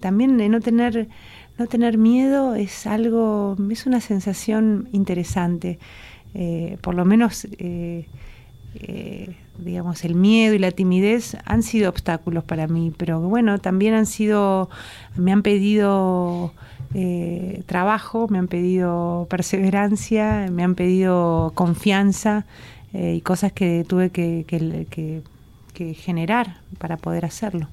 [0.00, 1.06] también de no tener,
[1.56, 5.78] no tener miedo es algo, es una sensación interesante.
[6.34, 8.06] Eh, por lo menos, eh,
[9.58, 14.06] digamos, el miedo y la timidez han sido obstáculos para mí, pero bueno, también han
[14.06, 14.68] sido,
[15.14, 16.52] me han pedido
[16.94, 22.46] eh, trabajo, me han pedido perseverancia, me han pedido confianza
[22.92, 24.44] eh, y cosas que tuve que,
[25.74, 27.68] que generar para poder hacerlo.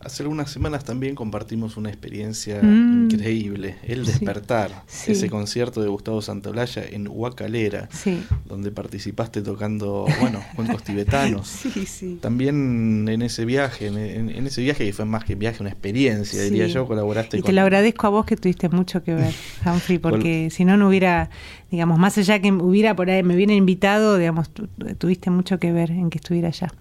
[0.00, 3.10] Hace algunas semanas también compartimos una experiencia mm.
[3.10, 7.88] increíble, El Despertar, ese concierto de Gustavo Santaolalla en Huacalera,
[8.46, 11.62] donde participaste tocando, bueno, cuentos tibetanos.
[12.20, 16.68] También en ese viaje, en, ese viaje que fue más que viaje, una experiencia, diría
[16.68, 19.34] yo, colaboraste y te lo agradezco a vos que tuviste mucho que ver,
[19.66, 21.28] Humphrey, porque si no, no hubiera,
[21.72, 24.50] digamos, más allá que hubiera por ahí, me hubiera invitado, digamos,
[24.98, 26.72] tuviste mucho que ver en que estuviera allá.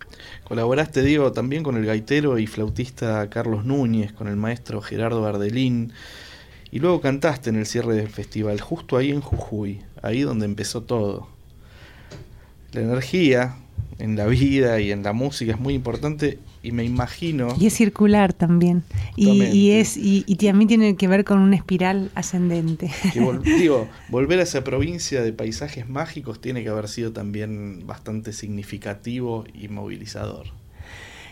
[0.43, 5.93] Colaboraste, digo, también con el gaitero y flautista Carlos Núñez, con el maestro Gerardo Bardelín,
[6.72, 10.84] y luego cantaste en el cierre del festival, justo ahí en Jujuy, ahí donde empezó
[10.84, 11.28] todo.
[12.74, 13.55] La energía
[13.99, 17.55] en la vida y en la música es muy importante y me imagino...
[17.60, 18.84] Y es circular también.
[19.16, 22.91] Y, es, y, también tiene que ver con una espiral ascendente.
[23.43, 29.45] digo, volver a esa provincia de paisajes mágicos tiene que haber sido también bastante significativo
[29.53, 30.47] y movilizador.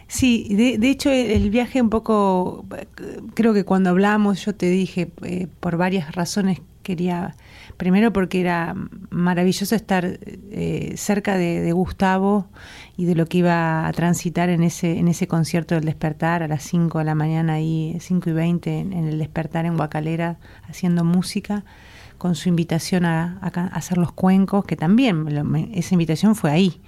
[0.07, 2.65] Sí, de, de, hecho el viaje un poco,
[3.33, 7.35] creo que cuando hablamos yo te dije, eh, por varias razones quería,
[7.75, 8.75] primero porque era
[9.09, 10.05] maravilloso estar
[10.51, 12.47] eh, cerca de, Gustavo
[12.95, 16.47] y de lo que iba a transitar en ese, en ese concierto del despertar a
[16.47, 20.37] las 5 de la mañana, ahí 5 y 20 en, el despertar en Guacalera,
[20.69, 21.65] haciendo música
[22.19, 25.27] con su invitación a, a hacer los cuencos, que también
[25.73, 26.79] esa invitación fue ahí.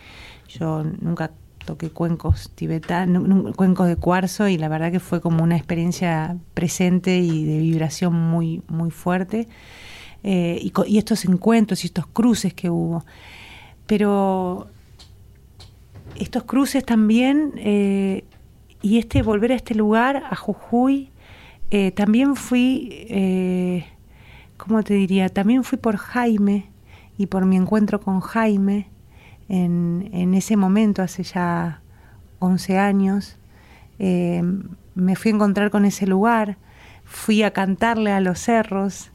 [0.47, 1.31] Yo nunca
[1.67, 7.17] toqué cuencos tibetanos, cuencos de cuarzo y la verdad que fue como una experiencia presente
[7.19, 9.47] y de vibración muy, muy fuerte.
[10.23, 13.05] eh, y, estos encuentros y estos cruces que hubo.
[13.85, 14.67] Pero
[16.15, 18.23] estos cruces también, eh,
[18.81, 21.11] y este volver a este lugar, a Jujuy,
[21.69, 23.83] eh, también fui,
[24.57, 25.29] ¿cómo te diría?
[25.29, 26.69] También fui por Jaime
[27.17, 28.87] y por mi encuentro con Jaime
[29.49, 31.81] en, ese momento, hace ya
[32.39, 33.37] 11 años.
[33.97, 36.57] me fui a encontrar con ese lugar,
[37.05, 39.11] fui a cantarle a los cerros,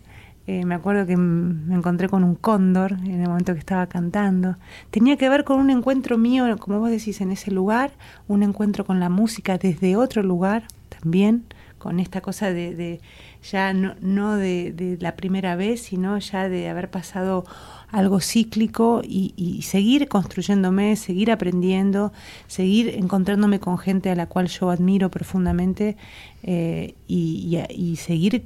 [0.49, 4.57] eh, me acuerdo que me encontré con un cóndor en el momento que estaba cantando.
[4.91, 7.93] Tenía que ver con un encuentro mío, como vos decís, en ese lugar,
[8.27, 11.45] un encuentro con la música desde otro lugar también,
[11.79, 13.01] con esta cosa de,
[13.43, 17.45] ya no, de, la primera vez, sino ya de haber pasado
[17.93, 22.13] algo cíclico y, seguir construyéndome, seguir aprendiendo,
[22.49, 25.97] seguir encontrándome con gente a la cual yo admiro profundamente
[26.43, 28.45] eh, y, seguir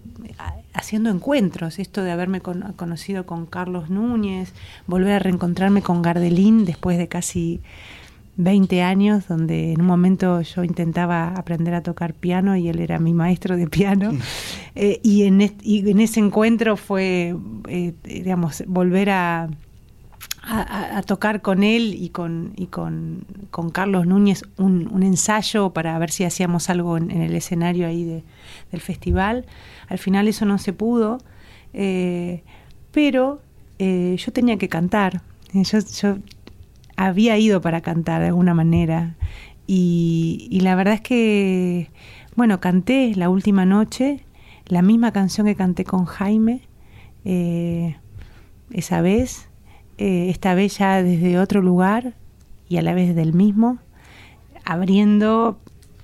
[0.74, 1.78] haciendo encuentros.
[1.78, 4.52] Esto de haberme conocido con Carlos Núñez,
[4.88, 7.60] volver a reencontrarme con Gardelín después de casi
[8.36, 12.98] 20 años, donde en un momento yo intentaba aprender a tocar piano y él era
[12.98, 14.12] mi maestro de piano.
[14.78, 17.34] Eh, y, en en ese encuentro fue,
[17.66, 19.48] eh, digamos, volver a,
[20.42, 26.10] a, tocar con él y con, y con, con Carlos Núñez un, ensayo para ver
[26.10, 28.22] si hacíamos algo en, el escenario ahí de,
[28.70, 29.46] del festival.
[29.88, 31.22] Al final eso no se pudo,
[31.72, 32.42] eh,
[32.92, 33.40] pero
[33.78, 35.22] yo tenía que cantar.
[35.54, 36.18] Yo, yo
[36.96, 39.16] había ido para cantar de alguna manera.
[39.66, 41.90] Y, la verdad es que,
[42.36, 44.26] bueno, canté la última noche
[44.68, 46.60] la misma canción que canté con Jaime
[47.24, 47.96] eh,
[48.70, 49.48] esa vez,
[49.98, 52.14] eh, esta vez ya desde otro lugar
[52.68, 53.78] y a la vez del mismo,
[54.64, 55.60] abriendo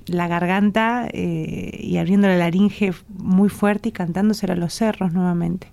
[0.07, 5.69] la garganta eh, y abriendo la laringe muy fuerte y cantándosela a los cerros nuevamente.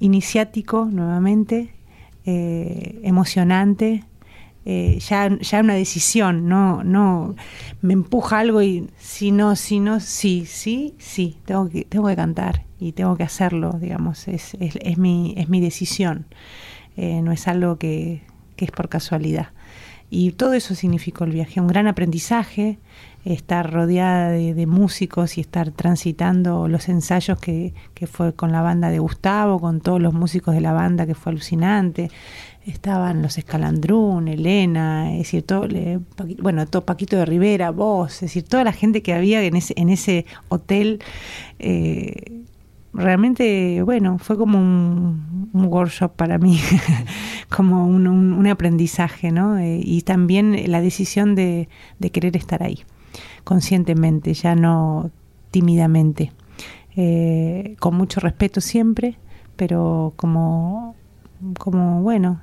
[0.00, 1.75] iniciático nuevamente,
[2.26, 4.04] eh, emocionante,
[4.64, 7.36] eh, ya, ya una decisión, no, no
[7.82, 12.16] me empuja algo y si no, si no, sí, sí, sí, tengo que, tengo que
[12.16, 16.26] cantar y tengo que hacerlo, digamos, es, es, mi, es mi decisión,
[16.96, 18.22] eh, no es algo que,
[18.56, 19.50] que es por casualidad.
[20.10, 22.80] Y todo eso significó el viaje, un gran aprendizaje,
[23.34, 28.90] estar rodeada de, músicos y estar transitando los ensayos que, que, fue con la banda
[28.90, 32.10] de Gustavo, con todos los músicos de la banda, que fue alucinante.
[32.64, 35.68] Estaban los Escalandrún, Elena, es decir, todo,
[36.38, 39.74] bueno, todo Paquito de Rivera, vos, es decir, toda la gente que había en ese,
[39.76, 41.00] en ese hotel.
[41.58, 42.42] Eh,
[42.96, 46.58] realmente, bueno, fue como un, workshop para mí,
[47.48, 49.58] como un, aprendizaje, ¿no?
[49.58, 51.68] Eh, y también la decisión de,
[52.12, 52.84] querer estar ahí,
[53.46, 55.12] conscientemente, ya no
[55.52, 56.32] tímidamente,
[56.96, 59.18] eh, con mucho respeto siempre,
[59.54, 60.96] pero como,
[61.56, 62.40] como bueno,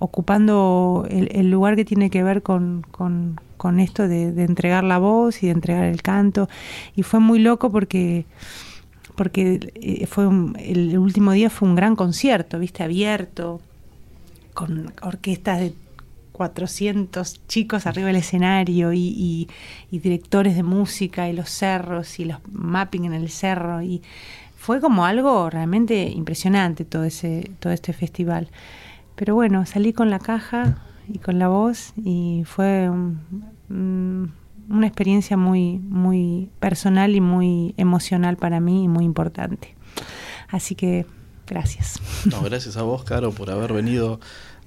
[0.00, 5.46] ocupando el, lugar que tiene que ver con, con, esto de, entregar la voz y
[5.46, 6.48] de entregar el canto.
[6.96, 8.26] Y fue muy loco porque
[9.14, 10.24] porque eh, fue
[10.58, 13.60] el último día fue un gran concierto, viste, abierto,
[14.54, 15.74] con orquestas de
[16.32, 19.48] 400 chicos arriba del escenario y,
[19.90, 24.02] directores de música y los cerros y los mapping en el cerro y
[24.56, 28.48] fue como algo realmente impresionante todo ese todo este festival.
[29.16, 30.78] Pero bueno, salí con la caja
[31.08, 32.90] y con la voz y fue
[33.68, 39.74] una experiencia muy, muy personal y muy emocional para mí y muy importante.
[40.48, 41.06] Así que
[41.46, 42.00] gracias.
[42.26, 44.20] No, gracias a vos, Caro, por haber venido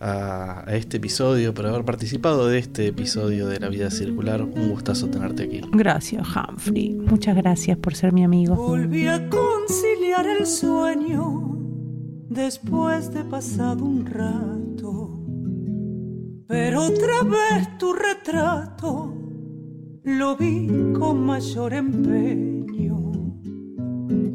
[0.06, 4.44] a, este episodio, por haber participado de este episodio de La Vida Circular.
[4.44, 5.62] Un gustazo tenerte aquí.
[5.72, 6.94] Gracias, Humphrey.
[6.94, 8.56] Muchas gracias por ser mi amigo.
[8.56, 11.58] Volví a conciliar el sueño
[12.30, 15.26] después de pasado un rato,
[16.48, 19.12] pero otra vez tu retrato
[20.04, 23.12] lo vi con mayor empeño.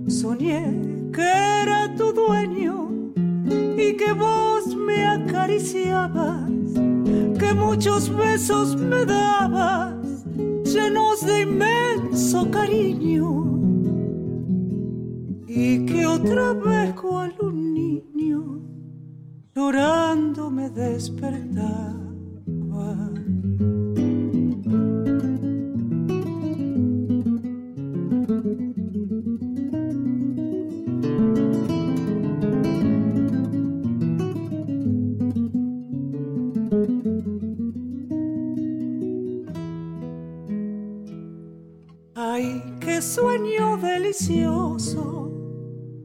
[0.09, 2.91] Soñé que era tu dueño
[3.77, 4.60] y que vos
[4.91, 6.51] me acariciabas,
[7.39, 10.25] que muchos besos me dabas,
[10.65, 13.29] llenos de inmenso cariño.
[15.47, 18.61] Y que otra vez cual un niño
[19.55, 22.01] llorando me despertaba.
[43.01, 45.33] Sueño delicioso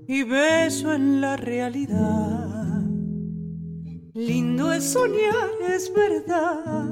[0.07, 2.83] y bello en la realidad.
[4.13, 6.89] Lindo es soñar, es verdad,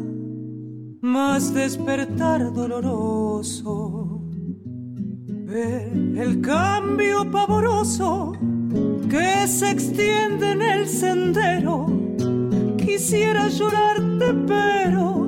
[1.02, 4.22] mas despertar doloroso.
[5.28, 8.34] Ver el cambio pavoroso
[9.10, 11.88] que se extiende en el sendero.
[12.78, 15.23] Quisiera llorarte, pero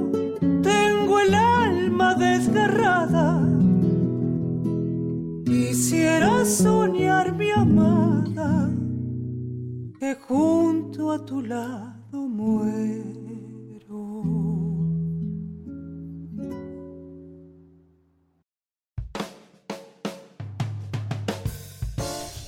[6.46, 8.70] soñar mi amada,
[10.00, 13.26] que junto a tu lado muero.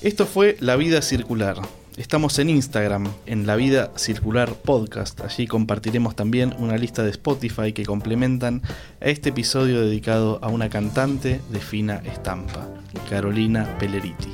[0.00, 1.56] Esto fue La Vida Circular
[1.98, 5.20] Estamos en Instagram, en La Vida Circular Podcast.
[5.20, 8.62] Allí compartiremos también una lista de Spotify que complementan
[9.00, 12.68] a este episodio dedicado a una cantante de fina estampa,
[13.10, 14.28] Carolina Pelleriti.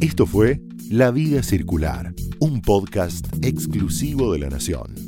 [0.00, 5.07] Esto fue La Vida Circular, un podcast exclusivo de La Nación.